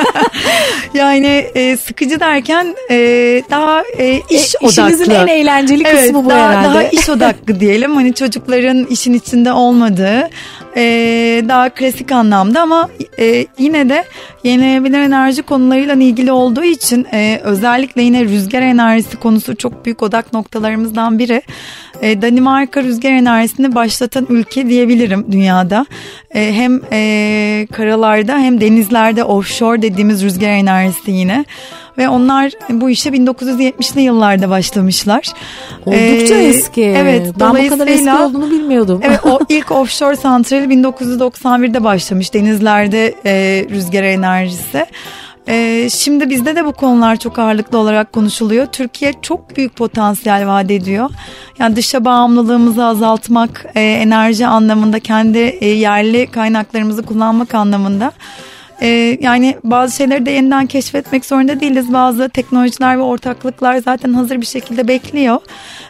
yani 0.93 1.45
e, 1.55 1.77
sıkıcı 1.77 2.19
derken 2.19 2.75
e, 2.91 2.95
daha 3.49 3.83
e, 3.97 4.21
iş 4.29 4.55
e, 4.55 4.57
odaklı. 4.57 4.67
İşinizin 4.67 5.09
en 5.09 5.27
eğlenceli 5.27 5.83
kısmı 5.83 5.99
evet, 5.99 6.13
bu 6.13 6.29
daha, 6.29 6.49
herhalde. 6.49 6.67
Daha 6.67 6.83
iş 6.83 7.09
odaklı 7.09 7.59
diyelim. 7.59 7.95
Hani 7.95 8.13
çocukların 8.13 8.85
işin 8.85 9.13
içinde 9.13 9.51
olmadığı 9.51 10.29
e, 10.75 10.81
daha 11.49 11.69
klasik 11.69 12.11
anlamda 12.11 12.61
ama 12.61 12.89
e, 13.19 13.45
yine 13.57 13.89
de 13.89 14.03
yenilenebilir 14.43 14.99
enerji 14.99 15.41
konularıyla 15.41 15.95
ilgili 15.95 16.31
olduğu 16.31 16.63
için 16.63 17.07
e, 17.13 17.41
özellikle 17.43 18.01
yine 18.01 18.25
rüzgar 18.25 18.61
enerjisi 18.61 19.17
konusu 19.17 19.55
çok 19.55 19.85
büyük 19.85 20.03
odak 20.03 20.33
noktalarımızdan 20.33 21.19
biri. 21.19 21.41
E, 22.01 22.21
Danimarka 22.21 22.83
rüzgar 22.83 23.11
enerjisini 23.11 23.75
başlatan 23.75 24.27
ülke 24.29 24.69
diyebilirim 24.69 25.25
dünyada. 25.31 25.85
E, 26.35 26.53
hem 26.53 26.81
e, 26.91 27.67
karalarda 27.73 28.37
hem 28.37 28.61
denizlerde 28.61 29.23
offshore 29.23 29.81
dediğimiz 29.81 30.23
rüzgar 30.23 30.49
enerjisi 30.49 31.11
yine 31.11 31.45
ve 31.97 32.09
onlar 32.09 32.51
bu 32.69 32.89
işe 32.89 33.09
1970'li 33.09 34.01
yıllarda 34.01 34.49
başlamışlar. 34.49 35.27
Oldukça 35.85 36.35
ee, 36.35 36.47
eski. 36.47 36.83
Evet. 36.83 37.33
Ben 37.39 37.65
bu 37.65 37.69
kadar 37.69 37.87
eski 37.87 38.11
olduğunu 38.11 38.51
bilmiyordum. 38.51 38.99
evet 39.03 39.25
o 39.25 39.39
ilk 39.49 39.71
offshore 39.71 40.15
santrali 40.15 40.64
1991'de 40.65 41.83
başlamış 41.83 42.33
denizlerde 42.33 43.15
e, 43.25 43.65
rüzgar 43.69 44.03
enerjisi. 44.03 44.85
Ee, 45.47 45.89
şimdi 45.89 46.29
bizde 46.29 46.55
de 46.55 46.65
bu 46.65 46.73
konular 46.73 47.15
çok 47.15 47.39
ağırlıklı 47.39 47.77
olarak 47.77 48.13
konuşuluyor. 48.13 48.65
Türkiye 48.65 49.13
çok 49.21 49.57
büyük 49.57 49.75
potansiyel 49.75 50.47
vaat 50.47 50.71
ediyor. 50.71 51.09
Yani 51.59 51.75
dışa 51.75 52.05
bağımlılığımızı 52.05 52.85
azaltmak, 52.85 53.65
e, 53.75 53.81
enerji 53.81 54.47
anlamında 54.47 54.99
kendi 54.99 55.37
e, 55.37 55.67
yerli 55.67 56.27
kaynaklarımızı 56.27 57.03
kullanmak 57.03 57.55
anlamında. 57.55 58.11
Ee, 58.81 59.17
yani 59.21 59.57
bazı 59.63 59.95
şeyleri 59.95 60.25
de 60.25 60.31
yeniden 60.31 60.65
keşfetmek 60.65 61.25
zorunda 61.25 61.59
değiliz. 61.59 61.93
Bazı 61.93 62.29
teknolojiler 62.29 62.97
ve 62.97 63.01
ortaklıklar 63.01 63.77
zaten 63.77 64.13
hazır 64.13 64.41
bir 64.41 64.45
şekilde 64.45 64.87
bekliyor. 64.87 65.37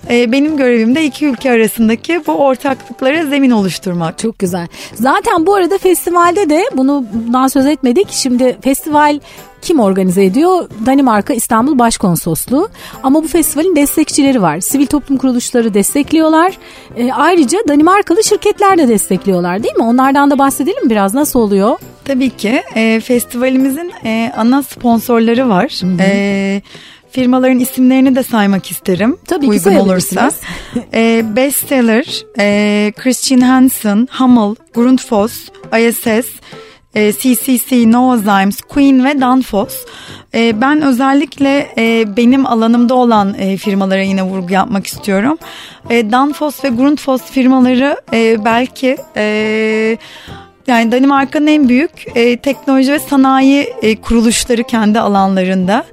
Ee, 0.09 0.31
benim 0.31 0.57
görevim 0.57 0.95
de 0.95 1.05
iki 1.05 1.25
ülke 1.25 1.51
arasındaki 1.51 2.21
bu 2.27 2.31
ortaklıklara 2.31 3.25
zemin 3.25 3.51
oluşturmak. 3.51 4.19
Çok 4.19 4.39
güzel. 4.39 4.67
Zaten 4.93 5.45
bu 5.45 5.55
arada 5.55 5.77
festivalde 5.77 6.49
de 6.49 6.63
bunu 6.73 7.05
bundan 7.13 7.47
söz 7.47 7.65
etmedik. 7.65 8.07
Şimdi 8.11 8.57
festival 8.61 9.19
kim 9.65 9.79
organize 9.79 10.25
ediyor? 10.25 10.69
Danimarka 10.85 11.33
İstanbul 11.33 11.79
Başkonsolosluğu. 11.79 12.69
Ama 13.03 13.23
bu 13.23 13.27
festivalin 13.27 13.75
destekçileri 13.75 14.41
var. 14.41 14.59
Sivil 14.59 14.85
toplum 14.85 15.17
kuruluşları 15.17 15.73
destekliyorlar. 15.73 16.57
E, 16.97 17.11
ayrıca 17.11 17.57
Danimarkalı 17.67 18.23
şirketler 18.23 18.77
de 18.77 18.87
destekliyorlar 18.87 19.63
değil 19.63 19.75
mi? 19.75 19.83
Onlardan 19.83 20.31
da 20.31 20.39
bahsedelim 20.39 20.89
biraz 20.89 21.13
nasıl 21.13 21.39
oluyor? 21.39 21.77
Tabii 22.05 22.29
ki. 22.29 22.63
E, 22.75 22.99
festivalimizin 22.99 23.91
e, 24.05 24.31
ana 24.37 24.63
sponsorları 24.63 25.49
var. 25.49 25.79
Hı 25.81 25.87
hı. 25.87 25.97
E, 25.99 26.61
firmaların 27.11 27.59
isimlerini 27.59 28.15
de 28.15 28.23
saymak 28.23 28.71
isterim. 28.71 29.17
Tabii 29.27 29.47
uygun 29.47 29.71
ki 29.71 29.79
olursa. 29.79 30.31
e, 30.93 31.23
bestseller, 31.35 32.23
e, 32.39 32.93
Christian 32.95 33.41
Hansen, 33.41 34.07
Hummel, 34.19 34.55
Grundfos, 34.73 35.33
ISS, 35.79 36.27
e, 36.95 37.11
CCC, 37.13 37.91
Novozymes, 37.91 38.61
Queen 38.61 39.05
ve 39.05 39.21
Danfoss. 39.21 39.75
E, 40.33 40.61
ben 40.61 40.81
özellikle 40.81 41.67
e, 41.77 42.17
benim 42.17 42.45
alanımda 42.45 42.93
olan 42.93 43.35
e, 43.39 43.57
firmalara 43.57 44.01
yine 44.01 44.23
vurgu 44.23 44.53
yapmak 44.53 44.87
istiyorum. 44.87 45.37
E, 45.89 46.11
Danfoss 46.11 46.63
ve 46.63 46.69
Grundfos 46.69 47.21
firmaları 47.21 47.97
e, 48.13 48.45
belki... 48.45 48.97
E, 49.17 49.97
yani 50.67 50.91
Danimarka'nın 50.91 51.47
en 51.47 51.69
büyük 51.69 51.91
e, 52.15 52.37
teknoloji 52.37 52.91
ve 52.91 52.99
sanayi 52.99 53.73
e, 53.81 53.95
kuruluşları 54.01 54.63
kendi 54.63 54.99
alanlarında 54.99 55.85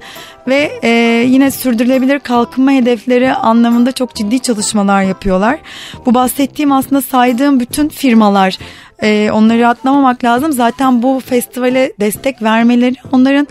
ve 0.47 0.79
e, 0.83 0.89
yine 1.27 1.51
sürdürülebilir 1.51 2.19
kalkınma 2.19 2.71
hedefleri 2.71 3.33
anlamında 3.33 3.91
çok 3.91 4.15
ciddi 4.15 4.39
çalışmalar 4.39 5.03
yapıyorlar. 5.03 5.59
Bu 6.05 6.13
bahsettiğim 6.13 6.71
aslında 6.71 7.01
saydığım 7.01 7.59
bütün 7.59 7.89
firmalar 7.89 8.57
e, 9.03 9.31
onları 9.31 9.67
atlamamak 9.67 10.23
lazım. 10.23 10.51
Zaten 10.51 11.03
bu 11.03 11.21
festivale 11.25 11.93
destek 11.99 12.41
vermeleri 12.41 12.95
onların 13.11 13.47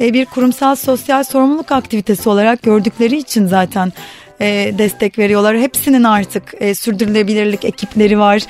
e, 0.00 0.12
bir 0.12 0.24
kurumsal 0.24 0.76
sosyal 0.76 1.24
sorumluluk 1.24 1.72
aktivitesi 1.72 2.28
olarak 2.28 2.62
gördükleri 2.62 3.16
için 3.16 3.46
zaten 3.46 3.92
e, 4.40 4.74
destek 4.78 5.18
veriyorlar. 5.18 5.58
Hepsinin 5.58 6.04
artık 6.04 6.42
e, 6.60 6.74
sürdürülebilirlik 6.74 7.64
ekipleri 7.64 8.18
var. 8.18 8.42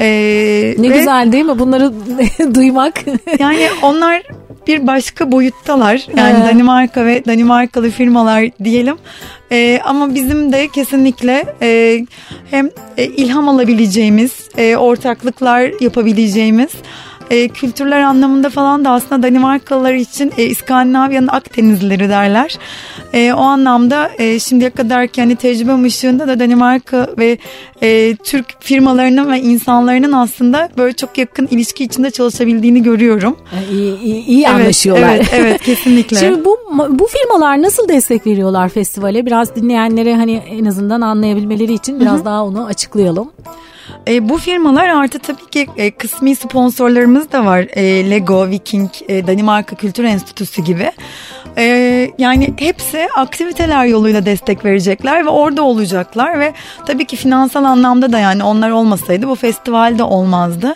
E, 0.00 0.74
ne 0.78 0.90
ve, 0.90 0.98
güzel 0.98 1.32
değil 1.32 1.44
mi 1.44 1.58
bunları 1.58 1.92
duymak? 2.54 3.04
yani 3.38 3.68
onlar 3.82 4.22
bir 4.66 4.86
başka 4.86 5.32
boyuttalar. 5.32 6.06
Yani 6.16 6.36
evet. 6.38 6.52
Danimarka 6.52 7.06
ve 7.06 7.24
Danimarkalı 7.24 7.90
firmalar 7.90 8.50
diyelim. 8.64 8.96
E, 9.52 9.80
ama 9.84 10.14
bizim 10.14 10.52
de 10.52 10.68
kesinlikle 10.68 11.44
e, 11.62 12.00
hem 12.50 12.70
e, 12.96 13.04
ilham 13.04 13.48
alabileceğimiz, 13.48 14.32
e, 14.56 14.76
ortaklıklar 14.76 15.72
yapabileceğimiz 15.80 16.70
e, 17.30 17.48
kültürler 17.48 18.00
anlamında 18.00 18.50
falan 18.50 18.84
da 18.84 18.90
aslında 18.90 19.22
Danimarkalılar 19.22 19.94
için 19.94 20.32
e, 20.38 20.44
İskandinavya'nın 20.44 21.28
Akdenizlileri 21.28 22.08
derler. 22.08 22.58
E, 23.12 23.32
o 23.32 23.40
anlamda 23.40 24.10
e, 24.18 24.38
şimdiye 24.38 24.70
kadar 24.70 25.06
kendi 25.06 25.36
tecrübem 25.36 25.84
ışığında 25.84 26.28
da 26.28 26.40
Danimarka 26.40 27.08
ve 27.18 27.38
e, 27.82 28.16
Türk 28.16 28.46
firmalarının 28.60 29.32
ve 29.32 29.40
insanların 29.40 30.12
aslında 30.12 30.68
böyle 30.78 30.92
çok 30.92 31.18
yakın 31.18 31.48
ilişki 31.50 31.84
içinde 31.84 32.10
çalışabildiğini 32.10 32.82
görüyorum. 32.82 33.36
İyi, 33.72 34.00
iyi, 34.00 34.24
iyi 34.24 34.44
evet, 34.44 34.54
anlaşıyorlar. 34.54 35.14
Evet, 35.14 35.28
evet 35.32 35.62
kesinlikle. 35.64 36.16
Şimdi 36.16 36.44
bu 36.44 36.58
bu 36.70 37.06
firmalar 37.06 37.62
nasıl 37.62 37.88
destek 37.88 38.26
veriyorlar 38.26 38.68
festivale? 38.68 39.26
Biraz 39.26 39.56
dinleyenlere 39.56 40.16
hani 40.16 40.32
en 40.32 40.64
azından 40.64 41.00
anlayabilmeleri 41.00 41.72
için 41.72 42.00
biraz 42.00 42.16
Hı-hı. 42.16 42.24
daha 42.24 42.44
onu 42.44 42.66
açıklayalım. 42.66 43.32
E, 44.08 44.28
bu 44.28 44.38
firmalar 44.38 44.88
artı 44.88 45.18
tabii 45.18 45.50
ki 45.50 45.66
e, 45.76 45.90
kısmi 45.90 46.36
sponsorlarımız 46.36 47.32
da 47.32 47.44
var. 47.44 47.66
E, 47.72 48.10
Lego, 48.10 48.48
Viking, 48.48 48.90
e, 49.08 49.26
Danimarka 49.26 49.76
Kültür 49.76 50.04
Enstitüsü 50.04 50.62
gibi. 50.62 50.92
E, 51.58 51.64
yani 52.18 52.54
hepsi 52.58 53.08
aktiviteler 53.16 53.84
yoluyla 53.84 54.26
destek 54.26 54.64
verecekler 54.64 55.26
ve 55.26 55.28
orada 55.28 55.62
olacaklar 55.62 56.40
ve 56.40 56.52
tabii 56.86 57.04
ki 57.04 57.16
finansal 57.16 57.64
anlamda 57.64 58.12
da 58.12 58.18
yani 58.18 58.44
onlar 58.44 58.70
olmasaydı 58.70 59.28
bu 59.28 59.34
festivalde 59.34 60.02
olmazdı 60.02 60.74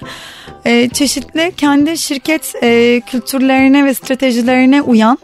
e, 0.64 0.88
çeşitli 0.88 1.52
kendi 1.56 1.98
şirket 1.98 2.54
e, 2.62 3.00
kültürlerine 3.06 3.84
ve 3.84 3.94
stratejilerine 3.94 4.82
uyan 4.82 5.18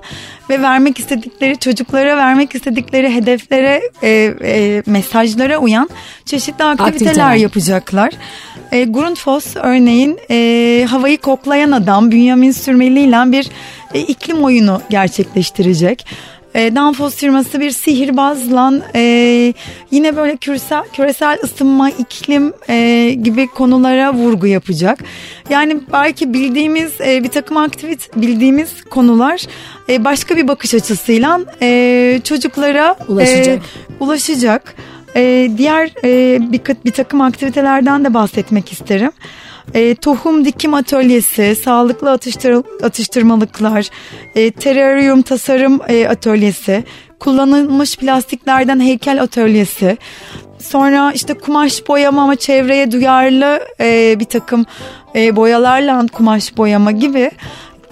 ve 0.51 0.63
vermek 0.63 0.99
istedikleri 0.99 1.59
çocuklara 1.59 2.17
vermek 2.17 2.55
istedikleri 2.55 3.15
hedeflere 3.15 3.83
e, 4.03 4.35
e, 4.43 4.83
mesajlara 4.87 5.59
uyan 5.59 5.89
çeşitli 6.25 6.65
aktiviteler, 6.65 6.89
aktiviteler. 6.89 7.35
yapacaklar. 7.35 8.13
E, 8.73 8.85
Grundfos 8.85 9.57
örneğin 9.57 10.19
e, 10.31 10.87
havayı 10.91 11.19
koklayan 11.19 11.73
adam 11.73 12.11
Bünyamin 12.11 12.51
Sürmeli 12.51 13.01
ile 13.01 13.33
bir 13.33 13.51
e, 13.95 14.01
iklim 14.01 14.45
oyunu 14.45 14.83
gerçekleştirecek. 14.91 16.07
E, 16.55 16.75
Danfoss 16.75 17.17
firması 17.17 17.61
bir 17.61 17.71
sihirbazla 17.71 18.73
e, 18.95 19.55
yine 19.91 20.17
böyle 20.17 20.37
küresel, 20.37 20.83
küresel 20.93 21.39
ısınma, 21.45 21.91
iklim 21.91 22.53
e, 22.69 23.11
gibi 23.23 23.47
konulara 23.47 24.15
vurgu 24.15 24.47
yapacak. 24.47 25.05
Yani 25.51 25.81
belki 25.93 26.35
bildiğimiz 26.35 27.01
e, 27.01 27.25
bir 27.25 27.29
takım 27.29 27.57
aktivit 27.57 28.17
bildiğimiz 28.17 28.85
konular 28.91 29.41
e, 29.89 30.05
başka 30.05 30.37
bir 30.37 30.49
bakış 30.49 30.75
açısıyla 30.75 31.41
e, 31.63 32.21
çocuklara 32.25 32.97
Ulaşacak. 33.09 33.59
E, 33.59 34.05
ulaşacak. 34.05 34.75
E, 35.17 35.51
diğer 35.57 35.91
e, 36.05 36.39
bir, 36.53 36.61
bir 36.85 36.93
takım 36.93 37.21
aktivitelerden 37.21 38.05
de 38.05 38.15
bahsetmek 38.15 38.73
isterim. 38.73 39.11
E, 39.75 39.95
tohum 39.95 40.45
dikim 40.45 40.75
atölyesi, 40.75 41.57
sağlıklı 41.57 42.11
atıştır, 42.11 42.65
atıştırmalıklar, 42.83 43.89
e, 44.35 44.51
teraryum 44.51 45.23
tasarım 45.23 45.81
e, 45.89 46.09
atölyesi, 46.09 46.85
kullanılmış 47.21 47.97
plastiklerden 47.97 48.81
heykel 48.81 49.23
atölyesi, 49.23 49.97
sonra 50.59 51.13
işte 51.13 51.35
kumaş 51.35 51.89
boyama 51.89 52.23
ama 52.23 52.37
çevreye 52.37 52.93
duyarlı 52.93 53.61
e, 53.81 54.17
bir 54.21 54.25
takım 54.25 54.67
e, 55.15 55.37
boyalarla 55.37 56.07
kumaş 56.13 56.57
boyama 56.57 56.91
gibi. 56.91 57.31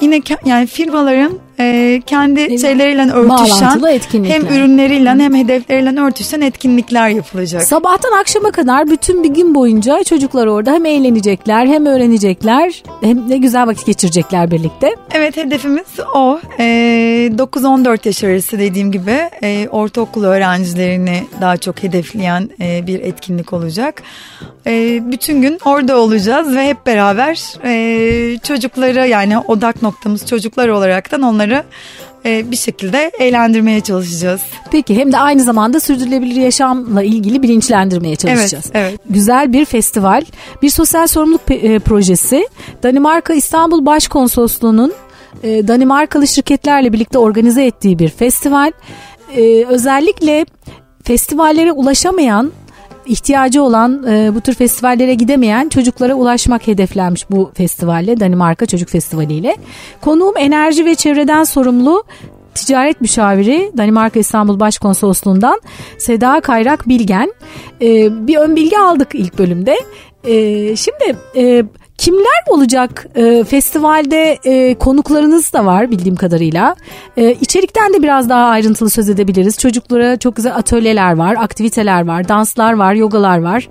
Yine 0.00 0.22
yani 0.44 0.66
firmaların 0.66 1.45
e, 1.60 2.02
kendi 2.06 2.58
şeyleriyle 2.60 3.12
örtüşen 3.12 3.80
hem 4.24 4.46
ürünleriyle 4.46 5.10
hem 5.10 5.34
hedefleriyle 5.34 6.00
örtüşen 6.00 6.40
etkinlikler 6.40 7.08
yapılacak. 7.08 7.62
Sabahtan 7.62 8.20
akşama 8.20 8.50
kadar 8.50 8.90
bütün 8.90 9.24
bir 9.24 9.28
gün 9.28 9.54
boyunca 9.54 10.04
çocuklar 10.04 10.46
orada 10.46 10.72
hem 10.72 10.86
eğlenecekler 10.86 11.66
hem 11.66 11.86
öğrenecekler 11.86 12.82
hem 13.00 13.30
de 13.30 13.36
güzel 13.36 13.66
vakit 13.66 13.86
geçirecekler 13.86 14.50
birlikte. 14.50 14.94
Evet 15.14 15.36
hedefimiz 15.36 15.86
o. 16.14 16.40
E, 16.58 16.64
9-14 17.36 18.06
yaş 18.08 18.24
arası 18.24 18.58
dediğim 18.58 18.92
gibi 18.92 19.30
e, 19.42 19.68
ortaokul 19.68 20.24
öğrencilerini 20.24 21.22
daha 21.40 21.56
çok 21.56 21.82
hedefleyen 21.82 22.50
e, 22.60 22.86
bir 22.86 23.00
etkinlik 23.00 23.52
olacak. 23.52 24.02
E, 24.66 25.00
bütün 25.12 25.42
gün 25.42 25.58
orada 25.64 25.96
olacağız 25.98 26.56
ve 26.56 26.68
hep 26.68 26.86
beraber 26.86 27.54
e, 27.64 28.38
çocukları 28.38 29.08
yani 29.08 29.38
odak 29.38 29.82
noktamız 29.82 30.26
çocuklar 30.26 30.68
olaraktan 30.68 31.22
onları 31.22 31.45
onları 31.46 31.64
e, 32.24 32.50
bir 32.50 32.56
şekilde 32.56 33.10
eğlendirmeye 33.18 33.80
çalışacağız. 33.80 34.40
Peki 34.70 34.96
hem 34.96 35.12
de 35.12 35.18
aynı 35.18 35.42
zamanda 35.42 35.80
sürdürülebilir 35.80 36.34
yaşamla 36.34 37.02
ilgili 37.02 37.42
bilinçlendirmeye 37.42 38.16
çalışacağız. 38.16 38.70
Evet, 38.74 38.88
evet. 38.90 39.00
Güzel 39.10 39.52
bir 39.52 39.64
festival, 39.64 40.22
bir 40.62 40.70
sosyal 40.70 41.06
sorumluluk 41.06 41.40
e, 41.50 41.78
projesi. 41.78 42.48
Danimarka 42.82 43.34
İstanbul 43.34 43.86
Başkonsolosluğu'nun 43.86 44.92
e, 45.42 45.68
Danimarkalı 45.68 46.26
şirketlerle 46.26 46.92
birlikte 46.92 47.18
organize 47.18 47.64
ettiği 47.64 47.98
bir 47.98 48.08
festival. 48.08 48.72
Özellikle 49.68 50.46
festivallere 51.04 51.72
ulaşamayan 51.72 52.52
ihtiyacı 53.06 53.62
olan 53.62 54.06
e, 54.08 54.34
bu 54.34 54.40
tür 54.40 54.54
festivallere 54.54 55.14
gidemeyen 55.14 55.68
çocuklara 55.68 56.14
ulaşmak 56.14 56.66
hedeflenmiş 56.66 57.30
bu 57.30 57.50
festivalle 57.54 58.20
Danimarka 58.20 58.66
Çocuk 58.66 58.88
Festivali 58.88 59.32
ile. 59.32 59.56
Konuğum 60.00 60.34
enerji 60.36 60.84
ve 60.84 60.94
çevreden 60.94 61.44
sorumlu 61.44 62.04
ticaret 62.54 63.00
müşaviri 63.00 63.72
Danimarka 63.76 64.20
İstanbul 64.20 64.60
Başkonsolosluğundan 64.60 65.60
Seda 65.98 66.40
Kayrak 66.40 66.88
Bilgen. 66.88 67.32
E, 67.82 68.08
bir 68.26 68.36
ön 68.36 68.56
bilgi 68.56 68.78
aldık 68.78 69.08
ilk 69.14 69.38
bölümde. 69.38 69.76
E, 70.24 70.76
şimdi 70.76 71.16
e, 71.36 71.64
Kimler 71.98 72.44
olacak 72.48 73.06
e, 73.14 73.44
festivalde 73.44 74.38
e, 74.44 74.74
konuklarınız 74.74 75.52
da 75.52 75.66
var 75.66 75.90
bildiğim 75.90 76.16
kadarıyla. 76.16 76.76
E, 77.16 77.32
içerikten 77.32 77.94
de 77.94 78.02
biraz 78.02 78.28
daha 78.28 78.46
ayrıntılı 78.46 78.90
söz 78.90 79.08
edebiliriz. 79.08 79.58
Çocuklara 79.58 80.18
çok 80.18 80.36
güzel 80.36 80.56
atölyeler 80.56 81.16
var, 81.16 81.36
aktiviteler 81.38 82.06
var, 82.06 82.28
danslar 82.28 82.72
var, 82.72 82.94
yogalar 82.94 83.38
var. 83.42 83.68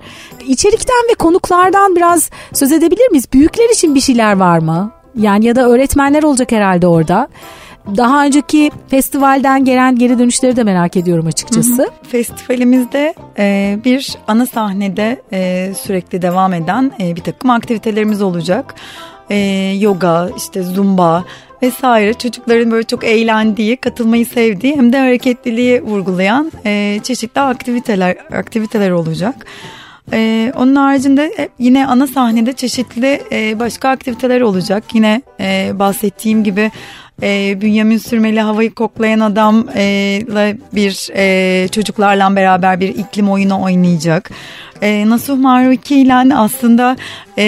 İçerikten 0.48 1.10
ve 1.12 1.14
konuklardan 1.14 1.96
biraz 1.96 2.30
söz 2.54 2.72
edebilir 2.72 3.12
miyiz? 3.12 3.26
Büyükler 3.34 3.70
için 3.70 3.96
bir 3.96 4.02
şeyler 4.02 4.38
var 4.38 4.60
mı? 4.60 4.92
Yani 5.18 5.46
ya 5.46 5.56
da 5.56 5.70
öğretmenler 5.70 6.24
olacak 6.24 6.52
herhalde 6.52 6.88
orada. 6.88 7.28
Daha 7.98 8.26
önceki 8.26 8.72
festivalden 8.88 9.66
gelen 9.66 9.96
geri 9.96 10.20
dönüşleri 10.20 10.56
de 10.56 10.64
merak 10.64 10.98
ediyorum 10.98 11.28
açıkçası. 11.28 11.84
Hı 11.84 11.88
hı. 11.88 11.92
Festivalimizde 12.08 13.14
e, 13.38 13.78
bir 13.86 14.18
ana 14.28 14.46
sahnede 14.46 15.22
e, 15.34 15.72
sürekli 15.82 16.22
devam 16.22 16.54
eden 16.54 16.92
e, 17.00 17.16
bir 17.16 17.22
takım 17.22 17.50
aktivitelerimiz 17.50 18.22
olacak. 18.22 18.76
E, 19.30 19.38
yoga, 19.80 20.30
işte 20.38 20.64
zumba 20.64 21.26
vesaire 21.62 22.14
çocukların 22.14 22.72
böyle 22.72 22.84
çok 22.84 23.04
eğlendiği, 23.04 23.78
katılmayı 23.78 24.26
sevdiği 24.26 24.76
hem 24.76 24.94
de 24.94 25.00
hareketliliği 25.00 25.82
vurgulayan 25.82 26.52
e, 26.66 27.00
çeşitli 27.04 27.42
aktiviteler 27.42 28.18
aktiviteler 28.32 28.92
olacak. 28.92 29.46
Ee, 30.14 30.54
onun 30.56 30.76
haricinde 30.76 31.50
yine 31.60 31.88
ana 31.88 32.08
sahnede 32.08 32.54
çeşitli 32.54 33.22
e, 33.32 33.60
başka 33.60 33.90
aktiviteler 33.90 34.42
olacak. 34.42 34.84
Yine 34.94 35.22
e, 35.40 35.72
bahsettiğim 35.80 36.44
gibi 36.44 36.72
e, 37.24 37.62
Bünyamin 37.62 37.98
Sürmeli 37.98 38.42
havayı 38.42 38.74
koklayan 38.74 39.20
adamla 39.20 39.72
e, 39.76 40.58
bir 40.74 41.10
e, 41.16 41.68
çocuklarla 41.68 42.36
beraber 42.36 42.80
bir 42.80 42.90
iklim 42.90 43.30
oyunu 43.30 43.62
oynayacak. 43.62 44.32
E, 44.82 45.10
Nasuh 45.10 45.38
Maruki 45.38 46.00
ile 46.00 46.36
aslında 46.36 46.98
e, 47.38 47.46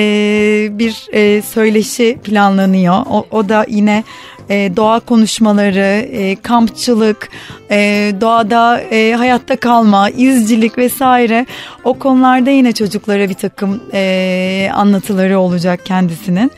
bir 0.71 1.07
e, 1.13 1.41
söyleşi 1.41 2.17
planlanıyor. 2.23 2.95
O, 3.09 3.25
o 3.31 3.49
da 3.49 3.65
yine 3.69 4.03
e, 4.49 4.75
doğa 4.75 4.99
konuşmaları, 4.99 6.07
e, 6.11 6.35
kampçılık, 6.35 7.29
e, 7.71 8.11
doğada 8.21 8.81
e, 8.81 9.13
hayatta 9.13 9.55
kalma, 9.55 10.09
izcilik 10.09 10.77
vesaire 10.77 11.45
o 11.83 11.93
konularda 11.93 12.49
yine 12.49 12.71
çocuklara 12.71 13.29
bir 13.29 13.33
takım 13.33 13.83
e, 13.93 14.69
anlatıları 14.73 15.39
olacak 15.39 15.85
kendisinin. 15.85 16.51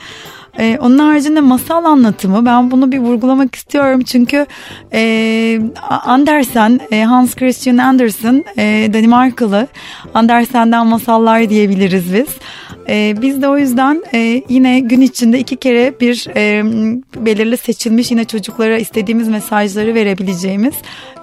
Ee, 0.60 0.78
onun 0.82 0.98
haricinde 0.98 1.41
masal 1.41 1.86
anlatımı 1.86 2.45
ben 2.45 2.72
bunu 2.72 2.91
bir 2.91 3.00
vurgulamak 3.00 3.56
istiyorum 3.56 4.02
çünkü 4.02 4.45
e, 4.93 5.62
Andersen, 5.89 6.80
e, 6.91 7.04
Hans 7.04 7.36
Christian 7.36 7.78
Andersen 7.78 8.45
e, 8.58 8.89
Danimarkalı 8.93 9.67
Andersen'den 10.13 10.88
masallar 10.88 11.50
diyebiliriz 11.50 12.13
biz. 12.13 12.28
E, 12.89 13.15
biz 13.22 13.41
de 13.41 13.48
o 13.48 13.58
yüzden 13.58 14.04
e, 14.13 14.43
yine 14.50 14.80
gün 14.80 15.02
içinde 15.02 15.39
iki 15.39 15.56
kere 15.56 16.00
bir 16.00 16.28
e, 16.36 16.63
belirli 17.26 17.58
seçilmiş 17.58 18.12
yine 18.12 18.26
çocuklara 18.26 18.78
istediğimiz 18.78 19.28
mesajları 19.28 19.95
verebileceğimiz 19.95 20.74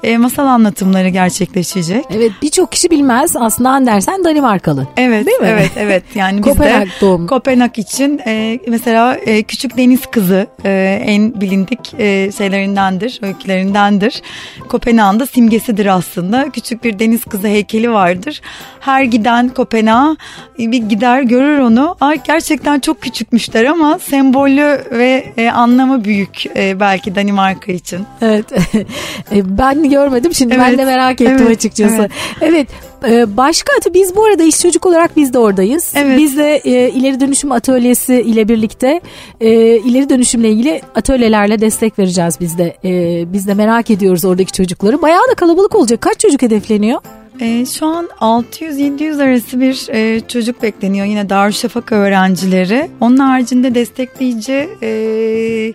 e, 0.03 0.19
masal 0.19 0.47
anlatımları 0.47 1.09
gerçekleşecek. 1.09 2.05
Evet 2.11 2.33
birçok 2.43 2.73
kişi 2.73 2.91
bilmez 2.91 3.37
aslında 3.37 3.71
Andersen 3.71 4.25
Danimarkalı. 4.25 4.87
Evet 4.97 5.27
Değil 5.27 5.41
mi? 5.41 5.47
Evet 5.47 5.71
evet 5.77 6.03
yani 6.15 6.41
Kopenhag 6.43 6.89
doğum. 7.01 7.27
Kopenhag 7.27 7.79
için 7.79 8.21
e, 8.27 8.59
mesela 8.69 9.15
e, 9.15 9.43
Küçük 9.43 9.77
Deniz 9.77 10.07
Kızı 10.07 10.47
e, 10.65 11.03
en 11.07 11.41
bilindik 11.41 11.95
e, 11.99 12.33
şeylerindendir, 12.39 13.19
öykülerindendir. 13.23 14.23
Kopenhag'ın 14.69 15.21
da 15.21 15.27
simgesidir 15.27 15.87
aslında. 15.87 16.51
Küçük 16.51 16.85
bir 16.85 16.99
deniz 16.99 17.25
kızı 17.25 17.49
heykeli 17.49 17.93
vardır. 17.93 18.41
Her 18.81 19.03
giden 19.03 19.49
Kopenhag 19.49 20.17
bir 20.59 20.83
gider 20.83 21.23
görür 21.23 21.59
onu. 21.59 21.97
Ay 22.01 22.21
gerçekten 22.27 22.81
çok 22.81 23.03
küçükmüşler 23.03 23.65
ama 23.65 23.99
sembolü 23.99 24.81
ve 24.91 25.33
e, 25.37 25.51
anlamı 25.51 26.05
büyük 26.05 26.47
e, 26.57 26.81
belki 26.81 27.15
Danimarka 27.15 27.73
için. 27.73 28.07
Evet. 28.21 28.47
E, 29.33 29.59
görmedim 29.89 30.35
şimdi 30.35 30.55
evet. 30.55 30.65
ben 30.67 30.79
de 30.79 30.85
merak 30.85 31.21
ettim 31.21 31.47
evet. 31.47 31.57
açıkçası. 31.57 31.95
Evet. 31.95 32.11
evet. 32.41 32.69
E, 33.09 33.37
başka 33.37 33.73
biz 33.95 34.17
bu 34.17 34.25
arada 34.25 34.43
iş 34.43 34.61
çocuk 34.61 34.87
olarak 34.87 35.17
biz 35.17 35.33
de 35.33 35.39
oradayız. 35.39 35.93
Evet. 35.97 36.19
Biz 36.19 36.37
de 36.37 36.57
e, 36.57 36.91
ileri 36.91 37.21
dönüşüm 37.21 37.53
atölyesi 37.53 38.15
ile 38.15 38.49
birlikte 38.49 39.01
e, 39.41 39.51
ileri 39.77 40.09
dönüşümle 40.09 40.51
ilgili 40.51 40.81
atölyelerle 40.95 41.61
destek 41.61 41.99
vereceğiz 41.99 42.37
biz 42.41 42.59
de. 42.59 42.77
E, 42.85 43.25
biz 43.33 43.47
de 43.47 43.55
merak 43.55 43.91
ediyoruz 43.91 44.25
oradaki 44.25 44.53
çocukları. 44.53 45.03
Bayağı 45.03 45.29
da 45.31 45.35
kalabalık 45.35 45.75
olacak. 45.75 46.01
Kaç 46.01 46.21
çocuk 46.21 46.43
hedefleniyor? 46.43 47.01
E, 47.41 47.67
şu 47.67 47.87
an 47.87 48.09
600-700 48.21 49.23
arası 49.23 49.61
bir 49.61 49.87
e, 49.91 50.21
çocuk 50.21 50.63
bekleniyor 50.63 51.07
yine 51.07 51.29
Darüşşafaka 51.29 51.95
öğrencileri. 51.95 52.91
Onun 53.01 53.17
haricinde 53.17 53.75
destekleyici 53.75 54.69
e, 54.83 55.73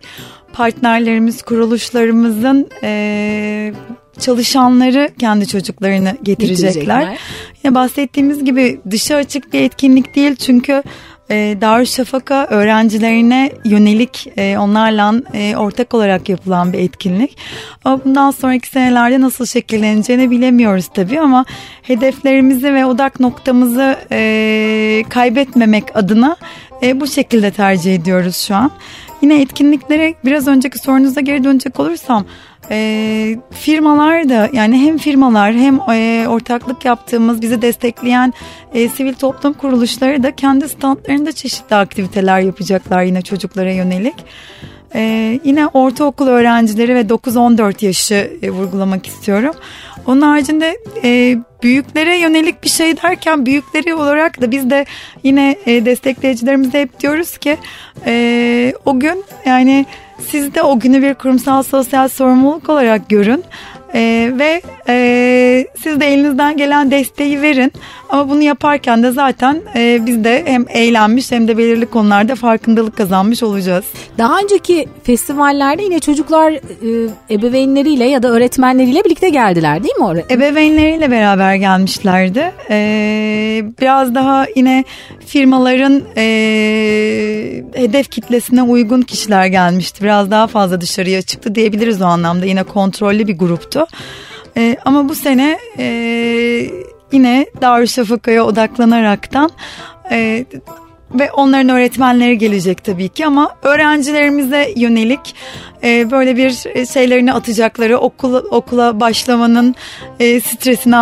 partnerlerimiz, 0.54 1.42
kuruluşlarımızın 1.42 2.68
e, 2.84 3.74
çalışanları 4.20 5.10
kendi 5.20 5.48
çocuklarını 5.48 6.18
getirecekler. 6.24 6.74
getirecekler. 6.74 7.18
Yine 7.64 7.76
bahsettiğimiz 7.76 8.46
gibi 8.46 8.80
dışa 8.92 9.16
açık 9.16 9.54
bir 9.54 9.62
etkinlik 9.62 10.16
değil 10.16 10.36
çünkü 10.36 10.84
e, 11.32 11.58
Darüşşafaka 11.62 12.46
öğrencilerine 12.46 13.52
yönelik 13.66 14.28
e, 14.38 14.58
onlarla 14.58 15.14
e, 15.34 15.56
ortak 15.56 15.94
olarak 15.94 16.30
yapılan 16.30 16.74
bir 16.74 16.80
etkinlik. 16.80 17.38
Ama 17.86 18.04
bundan 18.06 18.32
sonraki 18.32 18.68
senelerde 18.68 19.22
nasıl 19.22 19.46
şekilleneceğini 19.46 20.32
bilemiyoruz 20.32 20.88
tabii 20.94 21.20
ama 21.20 21.46
hedeflerimizi 21.82 22.74
ve 22.74 22.86
odak 22.86 23.20
noktamızı 23.20 23.96
kaybetmemek 25.10 25.96
adına 25.96 26.36
bu 26.96 27.08
şekilde 27.08 27.52
tercih 27.52 27.96
ediyoruz 27.96 28.36
şu 28.38 28.56
an. 28.56 28.72
Yine 29.22 29.42
etkinliklere 29.42 30.14
biraz 30.26 30.48
önceki 30.48 30.78
sorunuza 30.78 31.22
geri 31.22 31.44
dönecek 31.44 31.80
olursam 31.80 32.26
e, 32.72 33.38
firmalar 33.52 34.30
da 34.30 34.50
yani 34.54 34.78
hem 34.78 34.98
firmalar 34.98 35.54
hem 35.54 35.80
e, 35.90 36.28
ortaklık 36.28 36.86
yaptığımız 36.86 37.42
bizi 37.42 37.62
destekleyen 37.62 38.34
e, 38.74 38.90
sivil 38.90 39.14
toplum 39.14 39.54
kuruluşları 39.54 40.24
da 40.24 40.36
kendi 40.36 40.70
standlarında 40.70 41.32
çeşitli 41.32 41.76
aktiviteler 41.76 42.40
yapacaklar 42.40 43.04
yine 43.04 43.22
çocuklara 43.22 43.72
yönelik. 43.72 44.16
Ee, 44.96 45.40
yine 45.44 45.68
ortaokul 45.68 46.28
öğrencileri 46.28 46.96
ve 46.96 47.02
9-14 47.02 47.86
yaşı 47.86 48.38
e, 48.42 48.52
vurgulamak 48.52 49.08
istiyorum. 49.08 49.56
Onun 50.08 50.22
haricinde 50.22 50.78
e, 51.04 51.38
büyüklere 51.64 52.18
yönelik 52.18 52.64
bir 52.64 52.70
şey 52.70 52.98
derken 52.98 53.46
büyükleri 53.46 53.96
olarak 53.96 54.42
da 54.42 54.52
biz 54.52 54.70
de 54.70 54.86
yine 55.24 55.56
e, 55.66 55.86
destekleyicilerimize 55.86 56.82
hep 56.82 57.00
diyoruz 57.00 57.38
ki 57.38 57.58
e, 58.06 58.74
o 58.86 59.00
gün 59.00 59.24
yani 59.46 59.86
siz 60.28 60.56
de 60.56 60.62
o 60.62 60.80
günü 60.80 61.02
bir 61.02 61.14
kurumsal 61.14 61.64
sosyal 61.64 62.08
sorumluluk 62.08 62.70
olarak 62.70 63.10
görün. 63.10 63.44
Ee, 63.96 64.32
ve 64.40 64.62
e, 64.88 65.68
siz 65.84 66.00
de 66.00 66.08
elinizden 66.14 66.58
gelen 66.58 66.92
desteği 66.92 67.42
verin 67.42 67.72
ama 68.10 68.30
bunu 68.30 68.42
yaparken 68.42 69.04
de 69.04 69.12
zaten 69.12 69.62
e, 69.76 70.00
biz 70.06 70.24
de 70.24 70.44
hem 70.46 70.66
eğlenmiş 70.70 71.32
hem 71.32 71.48
de 71.48 71.58
belirli 71.58 71.86
konularda 71.86 72.36
farkındalık 72.36 72.98
kazanmış 72.98 73.44
olacağız. 73.44 73.86
Daha 74.18 74.40
önceki 74.40 74.88
festivallerde 75.04 75.84
yine 75.84 76.00
çocuklar 76.00 76.52
e, 76.52 76.60
ebeveynleriyle 77.34 78.06
ya 78.06 78.24
da 78.24 78.28
öğretmenleriyle 78.28 79.04
birlikte 79.06 79.30
geldiler 79.30 79.84
değil 79.84 79.96
mi 79.96 80.06
oraya? 80.06 80.26
Ebeveynleriyle 80.30 81.12
beraber 81.12 81.56
gelmişlerdi. 81.56 82.52
Ee, 82.70 83.64
biraz 83.82 84.16
daha 84.16 84.46
yine 84.56 84.84
firmaların 85.26 86.02
e, 86.18 86.24
hedef 87.74 88.12
kitlesine 88.12 88.64
uygun 88.64 89.02
kişiler 89.02 89.46
gelmişti. 89.46 90.04
Biraz 90.04 90.32
daha 90.32 90.48
fazla 90.48 90.82
dışarıya 90.82 91.22
çıktı 91.22 91.56
diyebiliriz 91.56 92.02
o 92.02 92.06
anlamda. 92.06 92.46
Yine 92.46 92.64
kontrollü 92.64 93.28
bir 93.28 93.38
gruptu. 93.38 93.81
Ee, 94.58 94.78
ama 94.86 95.10
bu 95.10 95.16
sene 95.16 95.60
e, 95.78 95.86
yine 97.12 97.46
Darüşşafaka'ya 97.62 98.44
odaklanaraktan 98.46 99.52
e, 100.12 100.46
ve 101.14 101.32
onların 101.32 101.70
öğretmenleri 101.70 102.38
gelecek 102.38 102.84
tabii 102.84 103.10
ki 103.10 103.26
ama 103.26 103.56
öğrencilerimize 103.62 104.74
yönelik 104.76 105.36
e, 105.84 106.12
böyle 106.12 106.38
bir 106.38 106.52
şeylerini 106.86 107.34
atacakları 107.34 107.98
okula, 107.98 108.40
okula 108.40 109.00
başlamanın 109.00 109.76
e, 110.20 110.42
stresine 110.42 110.98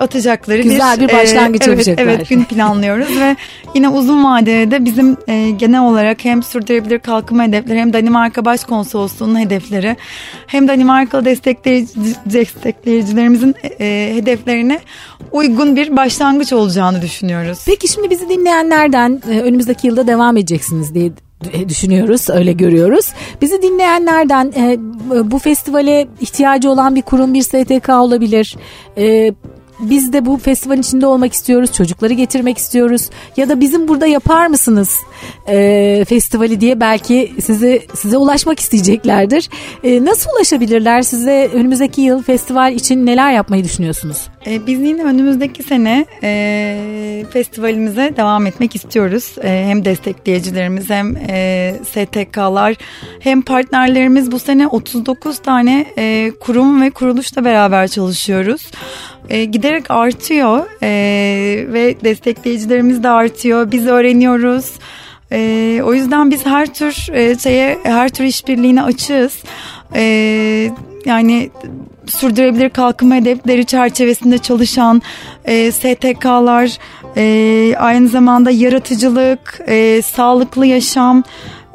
atacakları 0.00 0.62
güzel 0.62 1.00
bir, 1.00 1.08
bir 1.08 1.12
başlangıç 1.12 1.68
e, 1.68 1.70
yapacaklar. 1.70 2.04
Evet, 2.04 2.16
evet 2.16 2.28
gün 2.28 2.44
planlıyoruz 2.44 3.20
ve 3.20 3.36
yine 3.74 3.88
uzun 3.88 4.24
vadede 4.24 4.70
de 4.70 4.84
bizim 4.84 5.16
e, 5.28 5.50
genel 5.50 5.82
olarak 5.82 6.24
hem 6.24 6.42
sürdürülebilir 6.42 6.98
kalkınma 6.98 7.42
hedefleri 7.42 7.78
hem 7.78 7.92
Danimarka 7.92 8.44
Başkonsolosluğu'nun 8.44 9.40
hedefleri 9.40 9.96
hem 10.46 10.68
Danimarkalı 10.68 11.24
destekleyici, 11.24 11.92
destekleyicilerimizin 12.26 13.54
e, 13.80 14.12
hedeflerine 14.14 14.80
uygun 15.32 15.76
bir 15.76 15.96
başlangıç 15.96 16.52
olacağını 16.52 17.02
düşünüyoruz. 17.02 17.58
Peki 17.66 17.88
şimdi 17.88 18.10
bizi 18.10 18.28
dinleyenlerden 18.28 19.22
e, 19.30 19.33
önümüzdeki 19.42 19.86
yılda 19.86 20.06
devam 20.06 20.36
edeceksiniz 20.36 20.94
diye 20.94 21.10
düşünüyoruz, 21.68 22.30
öyle 22.30 22.52
görüyoruz. 22.52 23.12
Bizi 23.40 23.62
dinleyenlerden 23.62 24.52
e, 24.56 24.78
bu 25.30 25.38
festivale 25.38 26.06
ihtiyacı 26.20 26.70
olan 26.70 26.96
bir 26.96 27.02
kurum, 27.02 27.34
bir 27.34 27.42
STK 27.42 27.88
olabilir. 27.88 28.56
E, 28.98 29.34
biz 29.90 30.12
de 30.12 30.26
bu 30.26 30.36
festivalin 30.36 30.80
içinde 30.80 31.06
olmak 31.06 31.32
istiyoruz, 31.32 31.72
çocukları 31.72 32.12
getirmek 32.12 32.58
istiyoruz 32.58 33.10
ya 33.36 33.48
da 33.48 33.60
bizim 33.60 33.88
burada 33.88 34.06
yapar 34.06 34.46
mısınız 34.46 34.98
e, 35.48 36.04
festivali 36.08 36.60
diye 36.60 36.80
belki 36.80 37.32
size 37.42 37.82
size 37.94 38.16
ulaşmak 38.16 38.60
isteyeceklerdir. 38.60 39.48
E, 39.84 40.04
nasıl 40.04 40.30
ulaşabilirler 40.36 41.02
size 41.02 41.50
önümüzdeki 41.54 42.00
yıl 42.00 42.22
festival 42.22 42.72
için 42.72 43.06
neler 43.06 43.32
yapmayı 43.32 43.64
düşünüyorsunuz? 43.64 44.28
E, 44.46 44.66
biz 44.66 44.80
yine 44.80 45.04
önümüzdeki 45.04 45.62
sene 45.62 46.06
e, 46.22 47.24
festivalimize 47.32 48.14
devam 48.16 48.46
etmek 48.46 48.76
istiyoruz. 48.76 49.34
E, 49.42 49.64
hem 49.68 49.84
destekleyicilerimiz 49.84 50.90
hem 50.90 51.16
e, 51.16 51.74
STK'lar 51.84 52.74
hem 53.20 53.42
partnerlerimiz 53.42 54.32
bu 54.32 54.38
sene 54.38 54.66
39 54.66 55.38
tane 55.38 55.86
e, 55.98 56.32
kurum 56.40 56.82
ve 56.82 56.90
kuruluşla 56.90 57.44
beraber 57.44 57.88
çalışıyoruz 57.88 58.70
e, 59.28 59.44
giderek 59.44 59.90
artıyor 59.90 60.66
e, 60.82 60.88
ve 61.72 61.96
destekleyicilerimiz 62.04 63.02
de 63.02 63.08
artıyor. 63.08 63.72
Biz 63.72 63.86
öğreniyoruz. 63.86 64.70
E, 65.32 65.80
o 65.84 65.94
yüzden 65.94 66.30
biz 66.30 66.46
her 66.46 66.74
tür 66.74 67.06
e, 67.12 67.38
şeye, 67.38 67.78
her 67.82 68.08
tür 68.08 68.24
işbirliğine 68.24 68.82
açığız. 68.82 69.42
E, 69.94 70.02
yani 71.04 71.50
sürdürülebilir 72.06 72.70
kalkınma 72.70 73.14
hedefleri 73.14 73.66
çerçevesinde 73.66 74.38
çalışan 74.38 75.02
e, 75.44 75.72
STK'lar, 75.72 76.78
e, 77.16 77.76
aynı 77.76 78.08
zamanda 78.08 78.50
yaratıcılık, 78.50 79.60
e, 79.66 80.02
sağlıklı 80.02 80.66
yaşam 80.66 81.22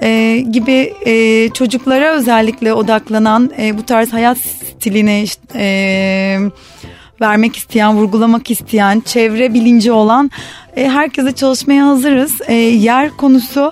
e, 0.02 0.38
gibi 0.52 0.94
e, 1.06 1.50
çocuklara 1.50 2.12
özellikle 2.12 2.74
odaklanan 2.74 3.52
e, 3.60 3.78
bu 3.78 3.84
tarz 3.84 4.14
hayat 4.14 4.38
stiline 4.38 5.26
e, 5.56 6.40
vermek 7.22 7.56
isteyen, 7.56 7.96
vurgulamak 7.96 8.52
isteyen, 8.52 9.00
çevre 9.00 9.54
bilinci 9.54 9.92
olan 9.92 10.32
e, 10.76 10.90
herkese 10.90 11.32
çalışmaya 11.32 11.88
hazırız. 11.88 12.42
E, 12.48 12.54
yer 12.54 13.10
konusu 13.10 13.72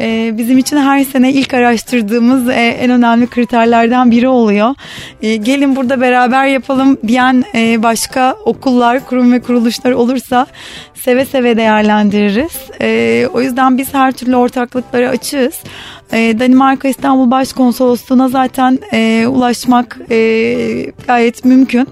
e, 0.00 0.34
bizim 0.38 0.58
için 0.58 0.76
her 0.76 1.04
sene 1.04 1.32
ilk 1.32 1.54
araştırdığımız 1.54 2.48
e, 2.48 2.52
en 2.52 2.90
önemli 2.90 3.26
kriterlerden 3.26 4.10
biri 4.10 4.28
oluyor. 4.28 4.74
E, 5.22 5.36
gelin 5.36 5.76
burada 5.76 6.00
beraber 6.00 6.46
yapalım 6.46 6.98
diyen 7.06 7.44
e, 7.54 7.82
başka 7.82 8.36
okullar, 8.44 9.06
kurum 9.06 9.32
ve 9.32 9.40
kuruluşlar 9.40 9.92
olursa 9.92 10.46
seve 10.94 11.24
seve 11.24 11.56
değerlendiririz. 11.56 12.52
E, 12.80 13.28
o 13.32 13.40
yüzden 13.40 13.78
biz 13.78 13.94
her 13.94 14.12
türlü 14.12 14.36
ortaklıklara 14.36 15.08
açığız. 15.08 15.54
E, 16.12 16.38
Danimarka 16.40 16.88
İstanbul 16.88 17.30
Başkonsolosluğu'na 17.30 18.28
zaten 18.28 18.78
e, 18.92 19.26
ulaşmak 19.26 19.98
e, 20.10 20.16
gayet 21.06 21.44
mümkün 21.44 21.88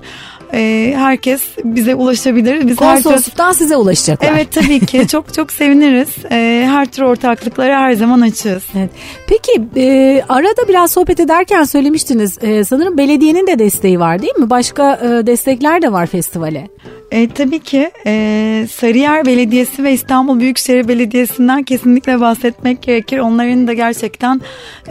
e, 0.54 0.94
herkes 0.96 1.42
bize 1.64 1.94
ulaşabilir. 1.94 2.66
Biz 2.66 2.76
Konsolosluktan 2.76 3.46
her 3.46 3.52
tür... 3.52 3.58
size 3.58 3.76
ulaşacaklar. 3.76 4.28
Evet 4.32 4.52
tabii 4.52 4.86
ki 4.86 5.08
çok 5.12 5.34
çok 5.34 5.52
seviniriz. 5.52 6.08
E, 6.30 6.64
her 6.66 6.86
tür 6.86 7.02
ortaklıklara 7.02 7.80
her 7.80 7.92
zaman 7.92 8.20
açığız. 8.20 8.62
Evet. 8.78 8.90
Peki 9.26 9.62
e, 9.76 10.22
arada 10.28 10.68
biraz 10.68 10.90
sohbet 10.90 11.20
ederken 11.20 11.64
söylemiştiniz 11.64 12.38
e, 12.42 12.64
sanırım 12.64 12.98
belediyenin 12.98 13.46
de 13.46 13.58
desteği 13.58 14.00
var 14.00 14.22
değil 14.22 14.36
mi? 14.38 14.50
Başka 14.50 14.94
e, 14.94 15.26
destekler 15.26 15.82
de 15.82 15.92
var 15.92 16.06
festivale. 16.06 16.68
E, 17.10 17.28
tabii 17.28 17.58
ki 17.58 17.90
e, 18.06 18.66
Sarıyer 18.70 19.26
Belediyesi 19.26 19.84
ve 19.84 19.92
İstanbul 19.92 20.40
Büyükşehir 20.40 20.88
Belediyesi'nden 20.88 21.62
kesinlikle 21.62 22.20
bahsetmek 22.20 22.82
gerekir. 22.82 23.18
Onların 23.18 23.66
da 23.66 23.72
gerçekten 23.72 24.40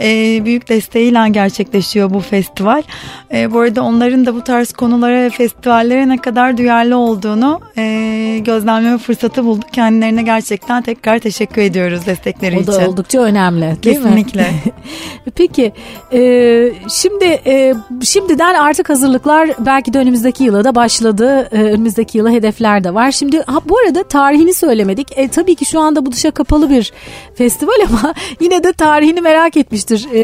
e, 0.00 0.40
büyük 0.44 0.68
desteğiyle 0.68 1.28
gerçekleşiyor 1.30 2.10
bu 2.10 2.20
festival. 2.20 2.82
E, 3.34 3.52
bu 3.52 3.58
arada 3.60 3.82
onların 3.82 4.26
da 4.26 4.34
bu 4.34 4.44
tarz 4.44 4.72
konulara 4.72 5.14
ve 5.14 5.30
festivallere 5.30 6.08
ne 6.08 6.16
kadar 6.16 6.58
duyarlı 6.58 6.96
olduğunu 6.96 7.60
e, 7.76 8.38
gözlemleme 8.44 8.98
fırsatı 8.98 9.44
bulduk. 9.44 9.72
Kendilerine 9.72 10.22
gerçekten 10.22 10.82
tekrar 10.82 11.18
teşekkür 11.18 11.62
ediyoruz 11.62 12.06
destekleri 12.06 12.60
için. 12.60 12.72
O 12.72 12.74
da 12.74 12.88
oldukça 12.88 13.20
önemli 13.20 13.60
değil 13.62 13.96
Kesinlikle. 13.96 14.42
mi? 14.42 14.48
Peki 15.34 15.72
e, 16.12 16.20
şimdi 16.90 17.24
e, 17.24 17.74
şimdiden 18.02 18.54
artık 18.54 18.90
hazırlıklar 18.90 19.50
belki 19.58 19.92
de 19.92 19.98
önümüzdeki 19.98 20.44
yıla 20.44 20.64
da 20.64 20.74
başladı. 20.74 21.48
E, 21.52 21.62
önümüzdeki 21.62 22.07
sonraki 22.08 22.18
yıla 22.18 22.30
hedefler 22.30 22.84
de 22.84 22.94
var. 22.94 23.10
Şimdi 23.10 23.42
ha, 23.46 23.60
bu 23.64 23.78
arada 23.78 24.02
tarihini 24.02 24.54
söylemedik. 24.54 25.18
E, 25.18 25.28
tabii 25.28 25.54
ki 25.54 25.64
şu 25.64 25.80
anda 25.80 26.06
bu 26.06 26.12
dışa 26.12 26.30
kapalı 26.30 26.70
bir 26.70 26.92
festival 27.34 27.80
ama 27.88 28.14
yine 28.40 28.64
de 28.64 28.72
tarihini 28.72 29.20
merak 29.20 29.56
etmiştir 29.56 30.06
e, 30.12 30.22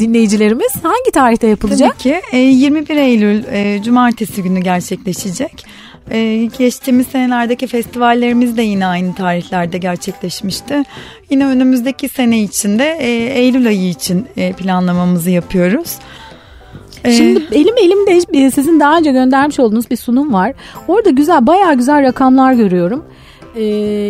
dinleyicilerimiz. 0.00 0.72
Hangi 0.82 1.10
tarihte 1.12 1.46
yapılacak? 1.46 1.98
Tabii 1.98 2.02
ki 2.02 2.20
e, 2.32 2.38
21 2.38 2.96
Eylül 2.96 3.44
e, 3.52 3.82
Cumartesi 3.82 4.42
günü 4.42 4.60
gerçekleşecek. 4.60 5.66
Ee, 6.10 6.48
geçtiğimiz 6.58 7.06
senelerdeki 7.06 7.66
festivallerimiz 7.66 8.56
de 8.56 8.62
yine 8.62 8.86
aynı 8.86 9.14
tarihlerde 9.14 9.78
gerçekleşmişti. 9.78 10.82
Yine 11.30 11.46
önümüzdeki 11.46 12.08
sene 12.08 12.42
içinde 12.42 12.96
e, 13.00 13.08
Eylül 13.38 13.66
ayı 13.66 13.88
için 13.88 14.26
e, 14.36 14.52
planlamamızı 14.52 15.30
yapıyoruz. 15.30 15.98
Ee, 17.04 17.12
Şimdi 17.12 17.48
elim 17.52 17.76
elimde 17.78 18.50
sizin 18.50 18.80
daha 18.80 18.98
önce 18.98 19.12
göndermiş 19.12 19.60
olduğunuz 19.60 19.90
bir 19.90 19.96
sunum 19.96 20.32
var. 20.32 20.52
Orada 20.88 21.10
güzel 21.10 21.46
bayağı 21.46 21.74
güzel 21.74 22.02
rakamlar 22.02 22.52
görüyorum. 22.52 23.04
Ee, 23.56 23.60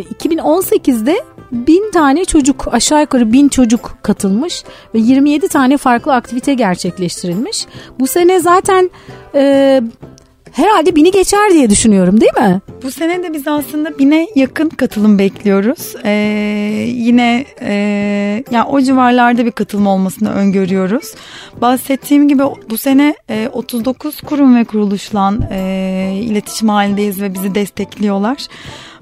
2018'de 0.01 1.17
bin 1.53 1.91
tane 1.91 2.25
çocuk 2.25 2.69
aşağı 2.75 3.01
yukarı 3.01 3.33
bin 3.33 3.49
çocuk 3.49 3.99
katılmış 4.03 4.65
ve 4.95 4.99
27 4.99 5.49
tane 5.49 5.77
farklı 5.77 6.15
aktivite 6.15 6.55
gerçekleştirilmiş. 6.55 7.67
Bu 7.99 8.07
sene 8.07 8.41
zaten 8.41 8.91
e, 9.35 9.83
herhalde 10.53 10.97
bini 10.97 11.11
geçer 11.11 11.51
diye 11.53 11.71
düşünüyorum 11.71 12.21
değil 12.21 12.33
mi? 12.33 12.61
Bu 12.83 12.91
sene 12.91 13.23
de 13.23 13.33
biz 13.33 13.49
aslında 13.49 13.99
bine 13.99 14.29
yakın 14.35 14.69
katılım 14.69 15.19
bekliyoruz. 15.19 15.95
Ee, 16.05 16.11
yine 16.89 17.45
e, 17.61 17.75
yani 18.51 18.65
o 18.69 18.81
civarlarda 18.81 19.47
bir 19.47 19.51
katılım 19.51 19.87
olmasını 19.87 20.33
öngörüyoruz. 20.33 21.15
Bahsettiğim 21.61 22.29
gibi 22.29 22.43
bu 22.71 22.79
sene 22.79 23.15
e, 23.31 23.49
39 23.53 24.21
kurum 24.21 24.57
ve 24.57 24.65
kuruluşla 24.65 25.35
e, 25.51 26.21
iletişim 26.23 26.69
halindeyiz 26.69 27.23
ve 27.23 27.35
bizi 27.35 27.55
destekliyorlar 27.55 28.47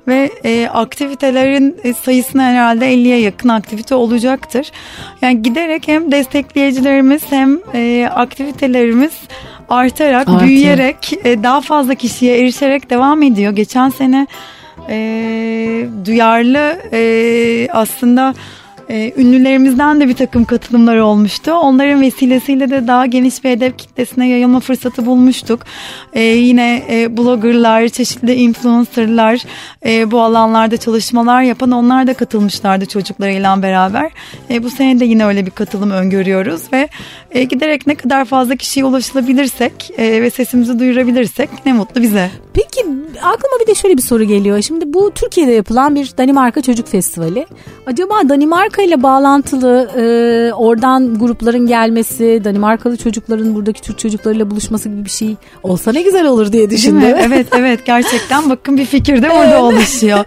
ve 0.09 0.31
e, 0.45 0.69
aktivitelerin 0.69 1.77
e, 1.85 1.93
sayısına 1.93 2.43
herhalde 2.43 2.95
50'ye 2.95 3.21
yakın 3.21 3.49
aktivite 3.49 3.95
olacaktır. 3.95 4.73
Yani 5.23 5.43
giderek 5.43 5.89
hem 5.89 6.13
destekleyicilerimiz 6.13 7.23
hem 7.31 7.59
e, 7.75 8.11
aktivitelerimiz 8.15 9.13
artarak, 9.69 10.29
Artıyor. 10.29 10.41
büyüyerek, 10.41 11.13
e, 11.25 11.43
daha 11.43 11.61
fazla 11.61 11.95
kişiye 11.95 12.39
erişerek 12.39 12.91
devam 12.91 13.23
ediyor. 13.23 13.53
Geçen 13.53 13.89
sene 13.89 14.27
e, 14.89 14.97
duyarlı 16.05 16.79
e, 16.93 17.69
aslında 17.73 18.35
e, 18.91 19.13
ünlülerimizden 19.17 20.01
de 20.01 20.09
bir 20.09 20.15
takım 20.15 20.45
katılımlar 20.45 20.97
olmuştu. 20.97 21.53
Onların 21.53 22.01
vesilesiyle 22.01 22.71
de 22.71 22.87
daha 22.87 23.07
geniş 23.07 23.45
bir 23.45 23.51
hedef 23.51 23.79
kitlesine 23.79 24.29
yayılma 24.29 24.61
fırsatı 24.61 25.07
bulmuştuk. 25.07 25.61
E, 26.13 26.23
yine 26.23 26.83
e, 26.91 27.17
bloggerlar, 27.17 27.89
çeşitli 27.89 28.35
influencerlar 28.35 29.41
e, 29.87 30.11
bu 30.11 30.21
alanlarda 30.21 30.77
çalışmalar 30.77 31.43
yapan 31.43 31.71
onlar 31.71 32.07
da 32.07 32.15
katılmışlardı 32.15 32.87
çocuklarıyla 32.87 33.63
beraber. 33.63 34.11
E, 34.51 34.65
bu 34.65 34.71
sene 34.71 35.01
de 35.01 35.05
yine 35.05 35.27
öyle 35.27 35.47
bir 35.47 35.51
katılım 35.51 35.91
öngörüyoruz 35.91 36.73
ve 36.73 36.89
e, 37.31 37.45
giderek 37.45 37.87
ne 37.87 37.95
kadar 37.95 38.25
fazla 38.25 38.57
kişiye 38.57 38.87
ulaşılabilirsek 38.87 39.91
ve 39.99 40.31
sesimizi 40.31 40.79
duyurabilirsek 40.79 41.51
ne 41.67 41.73
mutlu 41.73 42.03
bize. 42.03 42.31
Peki 42.55 42.81
aklıma 43.23 43.61
bir 43.61 43.67
de 43.67 43.75
şöyle 43.75 43.97
bir 43.97 44.03
soru 44.03 44.25
geliyor. 44.25 44.63
Şimdi 44.63 44.93
bu 44.93 45.11
Türkiye'de 45.15 45.53
yapılan 45.53 45.95
bir 45.95 46.13
Danimarka 46.19 46.63
Çocuk 46.63 46.89
Festivali. 46.89 47.47
Acaba 47.87 48.29
Danimarka 48.29 48.80
ile 48.83 49.03
bağlantılı 49.03 49.91
e, 49.97 50.03
oradan 50.53 51.19
grupların 51.19 51.67
gelmesi, 51.67 52.41
Danimarkalı 52.45 52.97
çocukların 52.97 53.55
buradaki 53.55 53.83
Türk 53.83 53.99
çocuklarıyla 53.99 54.51
buluşması 54.51 54.89
gibi 54.89 55.05
bir 55.05 55.11
şey 55.11 55.37
olsa 55.63 55.93
ne 55.93 56.03
güzel 56.03 56.27
olur 56.27 56.53
diye 56.53 56.71
düşündüm. 56.71 57.15
Evet 57.19 57.47
evet 57.53 57.87
gerçekten 57.87 58.51
bakın 58.51 58.77
bir 58.77 58.85
fikir 58.87 59.23
de 59.23 59.31
orada 59.31 59.63
oluşuyor. 59.63 60.25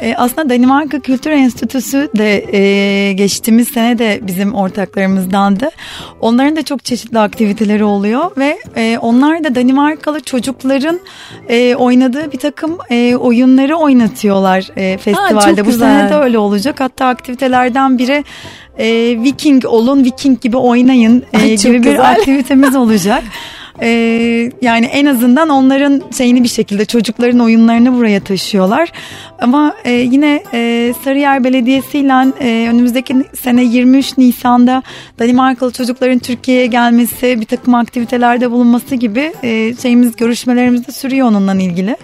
E, 0.00 0.14
aslında 0.16 0.48
Danimarka 0.50 1.00
Kültür 1.00 1.30
Enstitüsü 1.30 2.08
de 2.18 2.56
e, 2.56 3.12
geçtiğimiz 3.12 3.68
sene 3.68 3.98
de 3.98 4.20
bizim 4.22 4.54
ortaklarımızdandı. 4.54 5.68
Onların 6.20 6.56
da 6.56 6.62
çok 6.62 6.84
çeşitli 6.84 7.18
aktiviteleri 7.18 7.84
oluyor 7.84 8.30
ve 8.36 8.58
e, 8.76 8.98
onlar 8.98 9.44
da 9.44 9.54
Danimarkalı 9.54 10.20
çocukların 10.20 11.00
e, 11.48 11.74
oynadığı 11.74 12.32
bir 12.32 12.38
takım 12.38 12.78
e, 12.90 13.16
oyunları 13.16 13.76
oynatıyorlar 13.76 14.68
e, 14.76 14.98
festivalde. 14.98 15.60
Aa, 15.60 15.64
Bu 15.64 15.70
güzel. 15.70 16.00
sene 16.00 16.10
de 16.10 16.14
öyle 16.14 16.38
olacak. 16.38 16.80
Hatta 16.80 17.06
aktivitelerden 17.06 17.98
biri 17.98 18.24
e, 18.78 18.86
Viking 19.22 19.64
olun, 19.64 20.04
Viking 20.04 20.40
gibi 20.40 20.56
oynayın 20.56 21.24
e, 21.32 21.36
Ay, 21.38 21.56
gibi 21.56 21.76
güzel. 21.78 21.92
bir 21.94 21.98
aktivitemiz 21.98 22.76
olacak. 22.76 23.22
Ee, 23.82 24.50
yani 24.62 24.86
en 24.86 25.06
azından 25.06 25.48
onların 25.48 26.02
şeyini 26.18 26.42
bir 26.42 26.48
şekilde 26.48 26.84
çocukların 26.84 27.40
oyunlarını 27.40 27.96
buraya 27.96 28.20
taşıyorlar. 28.20 28.92
Ama 29.38 29.74
e, 29.84 29.92
yine 29.92 30.42
e, 30.54 30.92
Sarıyer 31.04 31.44
Belediyesi 31.44 31.98
ile 31.98 32.32
e, 32.40 32.68
önümüzdeki 32.70 33.16
sene 33.42 33.64
23 33.64 34.18
Nisan'da 34.18 34.82
Danimarkalı 35.18 35.72
çocukların 35.72 36.18
Türkiye'ye 36.18 36.66
gelmesi, 36.66 37.40
bir 37.40 37.46
takım 37.46 37.74
aktivitelerde 37.74 38.50
bulunması 38.50 38.94
gibi 38.94 39.32
e, 39.42 39.74
şeyimiz 39.82 40.16
görüşmelerimiz 40.16 40.86
de 40.86 40.92
sürüyor 40.92 41.28
onunla 41.28 41.54
ilgili. 41.54 41.96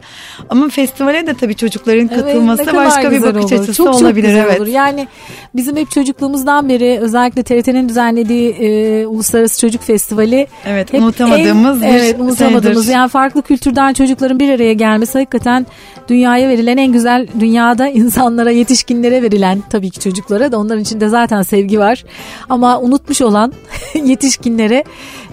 Ama 0.51 0.69
festivale 0.69 1.27
de 1.27 1.35
tabii 1.35 1.55
çocukların 1.55 2.09
katılması 2.09 2.63
evet, 2.63 2.75
başka 2.75 3.11
bir 3.11 3.23
bakış 3.23 3.45
olur. 3.45 3.53
açısı 3.53 3.75
çok, 3.75 3.95
olabilir. 3.95 4.29
Çok 4.29 4.45
evet. 4.45 4.61
olur. 4.61 4.67
Yani 4.67 5.09
bizim 5.55 5.77
hep 5.77 5.91
çocukluğumuzdan 5.91 6.69
beri 6.69 6.99
özellikle 7.01 7.43
TRT'nin 7.43 7.89
düzenlediği 7.89 8.51
e, 8.51 9.07
Uluslararası 9.07 9.61
Çocuk 9.61 9.83
Festivali 9.83 10.47
Evet 10.67 10.93
hep 10.93 11.01
unutamadığımız 11.01 11.66
en, 11.75 11.83
bir 11.83 11.89
Evet 11.89 12.21
unutamadığımız 12.21 12.85
şeydir. 12.85 12.99
yani 12.99 13.09
farklı 13.09 13.43
kültürden 13.43 13.93
çocukların 13.93 14.41
bir 14.41 14.55
araya 14.55 14.73
gelmesi 14.73 15.19
hakikaten 15.19 15.67
dünyaya 16.09 16.49
verilen 16.49 16.77
en 16.77 16.93
güzel 16.93 17.27
dünyada 17.41 17.89
insanlara 18.01 18.51
yetişkinlere 18.51 19.23
verilen 19.23 19.63
tabii 19.71 19.91
ki 19.91 20.01
çocuklara 20.01 20.53
da 20.53 20.59
onların 20.59 20.83
içinde 20.83 21.09
zaten 21.09 21.43
sevgi 21.43 21.79
var 21.79 22.05
ama 22.49 22.81
unutmuş 22.81 23.23
olan 23.23 23.53
yetişkinlere 24.05 24.85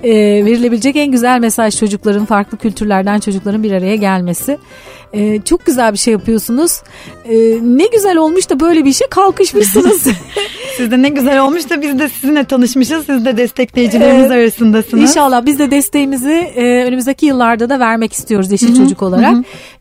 e, 0.04 0.12
verilebilecek 0.46 0.96
en 0.96 1.12
güzel 1.12 1.40
mesaj 1.40 1.80
çocukların 1.80 2.26
farklı 2.26 2.58
kültürlerden 2.58 3.20
çocukların 3.20 3.64
bir 3.64 3.72
araya 3.72 3.96
gelmesi. 3.96 4.58
E, 5.14 5.42
çok 5.42 5.66
güzel 5.66 5.94
bir 5.94 5.98
şey 5.98 6.12
yapıyorsunuz. 6.12 6.82
E, 7.26 7.36
ne 7.62 7.86
güzel 7.86 8.18
olmuş 8.18 8.50
da 8.50 8.60
böyle 8.60 8.86
bir 8.86 8.90
işe 8.90 9.08
kalkışmışsınız. 9.10 10.04
siz 10.78 10.92
de 10.92 11.02
ne 11.02 11.10
güzel 11.10 11.40
olmuş 11.40 11.70
da 11.70 11.82
biz 11.82 12.00
de 12.00 12.10
sizinle 12.10 12.44
tanışmışız. 12.44 13.06
Siz 13.06 13.26
de 13.26 13.38
destekleyicilerimiz 13.38 14.32
ee, 14.32 14.34
arasındasınız. 14.34 15.10
İnşallah 15.10 15.46
biz 15.46 15.60
de 15.60 15.72
desteğimizi 15.72 16.52
e, 16.56 16.84
önümüzdeki 16.86 17.26
yıllarda 17.26 17.70
da 17.70 17.80
vermek 17.80 18.14
istiyoruz 18.14 18.52
Yeşil. 18.52 18.78
Çocuk 18.78 19.02
olarak. 19.02 19.36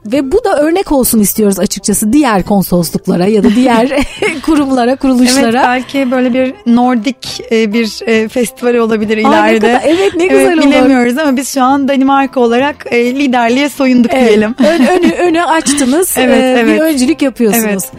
Ve 0.07 0.33
bu 0.33 0.45
da 0.45 0.63
örnek 0.63 0.93
olsun 0.93 1.21
istiyoruz 1.21 1.59
açıkçası 1.59 2.13
diğer 2.13 2.43
konsolosluklara 2.43 3.27
ya 3.27 3.45
da 3.45 3.55
diğer 3.55 3.89
kurumlara, 4.47 4.97
kuruluşlara. 4.97 5.47
Evet 5.47 5.65
belki 5.67 6.11
böyle 6.11 6.35
bir 6.35 6.55
Nordik 6.67 7.41
e, 7.53 7.73
bir 7.73 8.07
e, 8.07 8.29
festival 8.29 8.75
olabilir 8.75 9.17
ileride. 9.17 9.77
Aa, 9.77 9.83
evet 9.85 10.15
ne 10.17 10.27
güzel 10.27 10.59
olur. 10.59 10.67
Bilemiyoruz 10.67 11.19
ama 11.19 11.37
biz 11.37 11.55
şu 11.55 11.63
an 11.63 11.89
Danimarka 11.89 12.41
olarak 12.41 12.87
e, 12.91 13.15
liderliğe 13.15 13.69
soyunduk 13.69 14.11
evet. 14.15 14.29
diyelim. 14.29 14.55
Ön, 14.59 14.87
önü, 14.87 15.13
önü 15.23 15.43
açtınız. 15.43 16.15
evet, 16.19 16.43
ee, 16.43 16.61
evet. 16.61 16.75
Bir 16.77 16.81
öncülük 16.81 17.23
yapıyorsunuz. 17.23 17.65
Evet. 17.67 17.93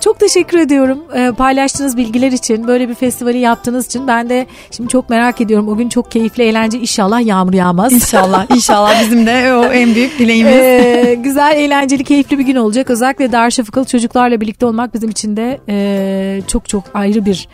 Çok 0.00 0.20
teşekkür 0.20 0.58
ediyorum 0.58 1.04
e, 1.14 1.32
paylaştığınız 1.32 1.96
bilgiler 1.96 2.32
için, 2.32 2.68
böyle 2.68 2.88
bir 2.88 2.94
festivali 2.94 3.38
yaptığınız 3.38 3.86
için. 3.86 4.06
Ben 4.06 4.28
de 4.28 4.46
şimdi 4.70 4.88
çok 4.88 5.10
merak 5.10 5.40
ediyorum. 5.40 5.68
O 5.68 5.76
gün 5.76 5.88
çok 5.88 6.10
keyifli, 6.10 6.42
eğlence. 6.42 6.78
İnşallah 6.78 7.26
yağmur 7.26 7.52
yağmaz. 7.52 7.92
İnşallah, 7.92 8.46
inşallah 8.54 9.02
bizim 9.02 9.26
de 9.26 9.54
o 9.54 9.64
en 9.64 9.94
büyük 9.94 10.18
dileğimiz. 10.18 10.52
E, 10.52 11.18
güzel, 11.24 11.56
eğlenceli, 11.56 12.04
keyifli 12.04 12.38
bir 12.38 12.44
gün 12.44 12.56
olacak. 12.56 12.90
Özellikle 12.90 13.32
Darüşşafakalı 13.32 13.84
çocuklarla 13.84 14.40
birlikte 14.40 14.66
olmak 14.66 14.94
bizim 14.94 15.10
için 15.10 15.36
de 15.36 15.60
e, 15.68 16.40
çok 16.46 16.68
çok 16.68 16.84
ayrı 16.94 17.26
bir 17.26 17.48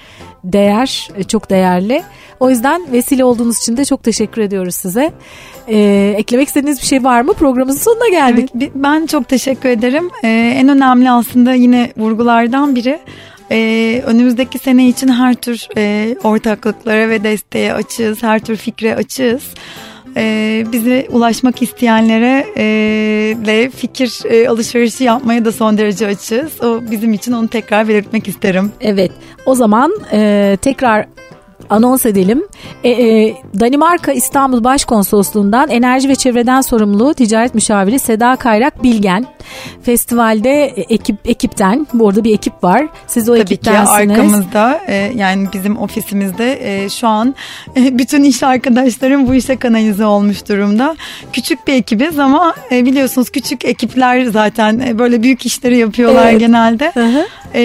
değer, 0.52 1.08
e, 1.16 1.24
çok 1.24 1.50
değerli. 1.50 2.02
O 2.40 2.50
yüzden 2.50 2.92
vesile 2.92 3.24
olduğunuz 3.24 3.58
için 3.58 3.76
de 3.76 3.84
çok 3.84 4.02
teşekkür 4.02 4.42
ediyoruz 4.42 4.74
size. 4.74 5.12
Ee, 5.68 6.14
eklemek 6.18 6.48
istediğiniz 6.48 6.80
bir 6.80 6.86
şey 6.86 7.04
var 7.04 7.20
mı? 7.20 7.32
Programımızın 7.32 7.80
sonuna 7.80 8.08
geldik. 8.08 8.50
Evet, 8.56 8.70
ben 8.74 9.06
çok 9.06 9.28
teşekkür 9.28 9.68
ederim. 9.68 10.10
Ee, 10.24 10.54
en 10.56 10.68
önemli 10.68 11.10
aslında 11.10 11.54
yine 11.54 11.92
vurgulardan 11.96 12.74
biri 12.74 12.98
ee, 13.50 14.02
önümüzdeki 14.06 14.58
sene 14.58 14.88
için 14.88 15.08
her 15.08 15.34
tür 15.34 15.68
e, 15.76 16.16
ortaklıklara 16.24 17.08
ve 17.08 17.24
desteğe 17.24 17.72
açığız, 17.72 18.22
her 18.22 18.38
tür 18.38 18.56
fikre 18.56 18.94
açığız. 18.94 19.42
Ee, 20.16 20.66
bize 20.72 21.06
ulaşmak 21.10 21.62
isteyenlere 21.62 22.46
e, 22.56 22.64
de 23.46 23.70
fikir 23.70 24.20
e, 24.24 24.48
alışverişi 24.48 25.04
yapmaya 25.04 25.44
da 25.44 25.52
son 25.52 25.78
derece 25.78 26.06
açığız. 26.06 26.62
O 26.62 26.80
bizim 26.90 27.12
için 27.12 27.32
onu 27.32 27.48
tekrar 27.48 27.88
belirtmek 27.88 28.28
isterim. 28.28 28.72
Evet, 28.80 29.12
o 29.46 29.54
zaman 29.54 29.92
e, 30.12 30.58
tekrar 30.62 31.06
anons 31.70 32.06
edelim. 32.06 32.42
E, 32.84 32.90
e, 32.90 33.34
Danimarka 33.60 34.12
İstanbul 34.12 34.64
Başkonsolosluğundan 34.64 35.70
Enerji 35.70 36.08
ve 36.08 36.14
Çevreden 36.14 36.60
Sorumlu 36.60 37.14
Ticaret 37.14 37.54
Müşaviri 37.54 37.98
Seda 37.98 38.36
Kayrak 38.36 38.82
Bilgen 38.82 39.26
festivalde 39.82 40.64
ekip 40.66 41.16
ekipten 41.24 41.86
orada 42.00 42.24
bir 42.24 42.34
ekip 42.34 42.64
var. 42.64 42.88
Siz 43.06 43.28
o 43.28 43.32
Tabii 43.32 43.42
ekiptensiniz. 43.42 43.90
Tabii 43.90 44.06
ki 44.06 44.12
arkamızda 44.12 44.80
e, 44.86 44.94
yani 44.94 45.48
bizim 45.52 45.78
ofisimizde 45.78 46.84
e, 46.84 46.88
şu 46.88 47.08
an 47.08 47.34
e, 47.76 47.98
bütün 47.98 48.24
iş 48.24 48.42
arkadaşlarım 48.42 49.28
bu 49.28 49.34
işe 49.34 49.56
kanalize 49.56 50.04
olmuş 50.04 50.48
durumda. 50.48 50.96
Küçük 51.32 51.66
bir 51.66 51.72
ekibiz 51.72 52.18
ama 52.18 52.54
e, 52.72 52.84
biliyorsunuz 52.84 53.30
küçük 53.30 53.64
ekipler 53.64 54.24
zaten 54.24 54.78
e, 54.78 54.98
böyle 54.98 55.22
büyük 55.22 55.46
işleri 55.46 55.78
yapıyorlar 55.78 56.30
evet. 56.30 56.40
genelde. 56.40 56.90
Hı 56.94 57.06
hı. 57.06 57.26
E, 57.56 57.62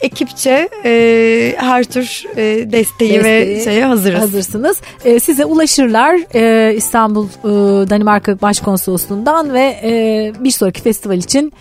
ekipçe 0.00 0.68
e, 0.84 1.54
her 1.58 1.84
tür 1.84 2.24
e, 2.36 2.36
desteği, 2.36 2.72
desteği 2.72 3.24
ve 3.24 3.60
şeye 3.64 3.84
hazırız. 3.84 4.20
Hazırsınız. 4.20 4.80
E, 5.04 5.20
size 5.20 5.44
ulaşırlar 5.44 6.20
e, 6.34 6.74
İstanbul 6.74 7.26
e, 7.26 7.90
Danimarka 7.90 8.40
Başkonsolosluğundan 8.40 9.54
ve 9.54 9.76
e, 9.82 10.32
bir 10.40 10.50
sonraki 10.50 10.82
festival 10.82 11.18
için 11.18 11.52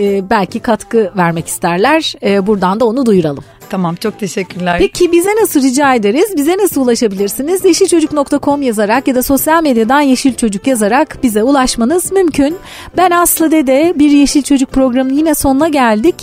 e, 0.00 0.30
belki 0.30 0.60
katkı 0.60 1.12
vermek 1.16 1.46
isterler. 1.46 2.14
E, 2.22 2.46
buradan 2.46 2.80
da 2.80 2.84
onu 2.84 3.06
duyuralım. 3.06 3.44
Tamam 3.70 3.94
çok 3.94 4.18
teşekkürler. 4.18 4.76
Peki 4.78 5.12
bize 5.12 5.30
nasıl 5.42 5.62
rica 5.62 5.94
ederiz? 5.94 6.36
Bize 6.36 6.56
nasıl 6.58 6.82
ulaşabilirsiniz? 6.82 7.64
Yeşilçocuk.com 7.64 8.62
yazarak 8.62 9.08
ya 9.08 9.14
da 9.14 9.22
sosyal 9.22 9.62
medyadan 9.62 10.00
Yeşil 10.00 10.34
Çocuk 10.34 10.66
yazarak 10.66 11.18
bize 11.22 11.42
ulaşmanız 11.42 12.12
mümkün. 12.12 12.56
Ben 12.96 13.10
Aslı 13.10 13.50
Dede 13.50 13.92
bir 13.96 14.10
Yeşil 14.10 14.42
Çocuk 14.42 14.70
programının 14.70 15.14
yine 15.14 15.34
sonuna 15.34 15.68
geldik. 15.68 16.14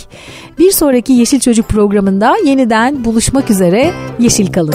Bir 0.58 0.70
sonraki 0.70 1.12
Yeşil 1.12 1.40
Çocuk 1.40 1.68
programında 1.68 2.36
yeniden 2.44 3.04
buluşmak 3.04 3.50
üzere. 3.50 3.92
Yeşil 4.18 4.52
kalın. 4.52 4.74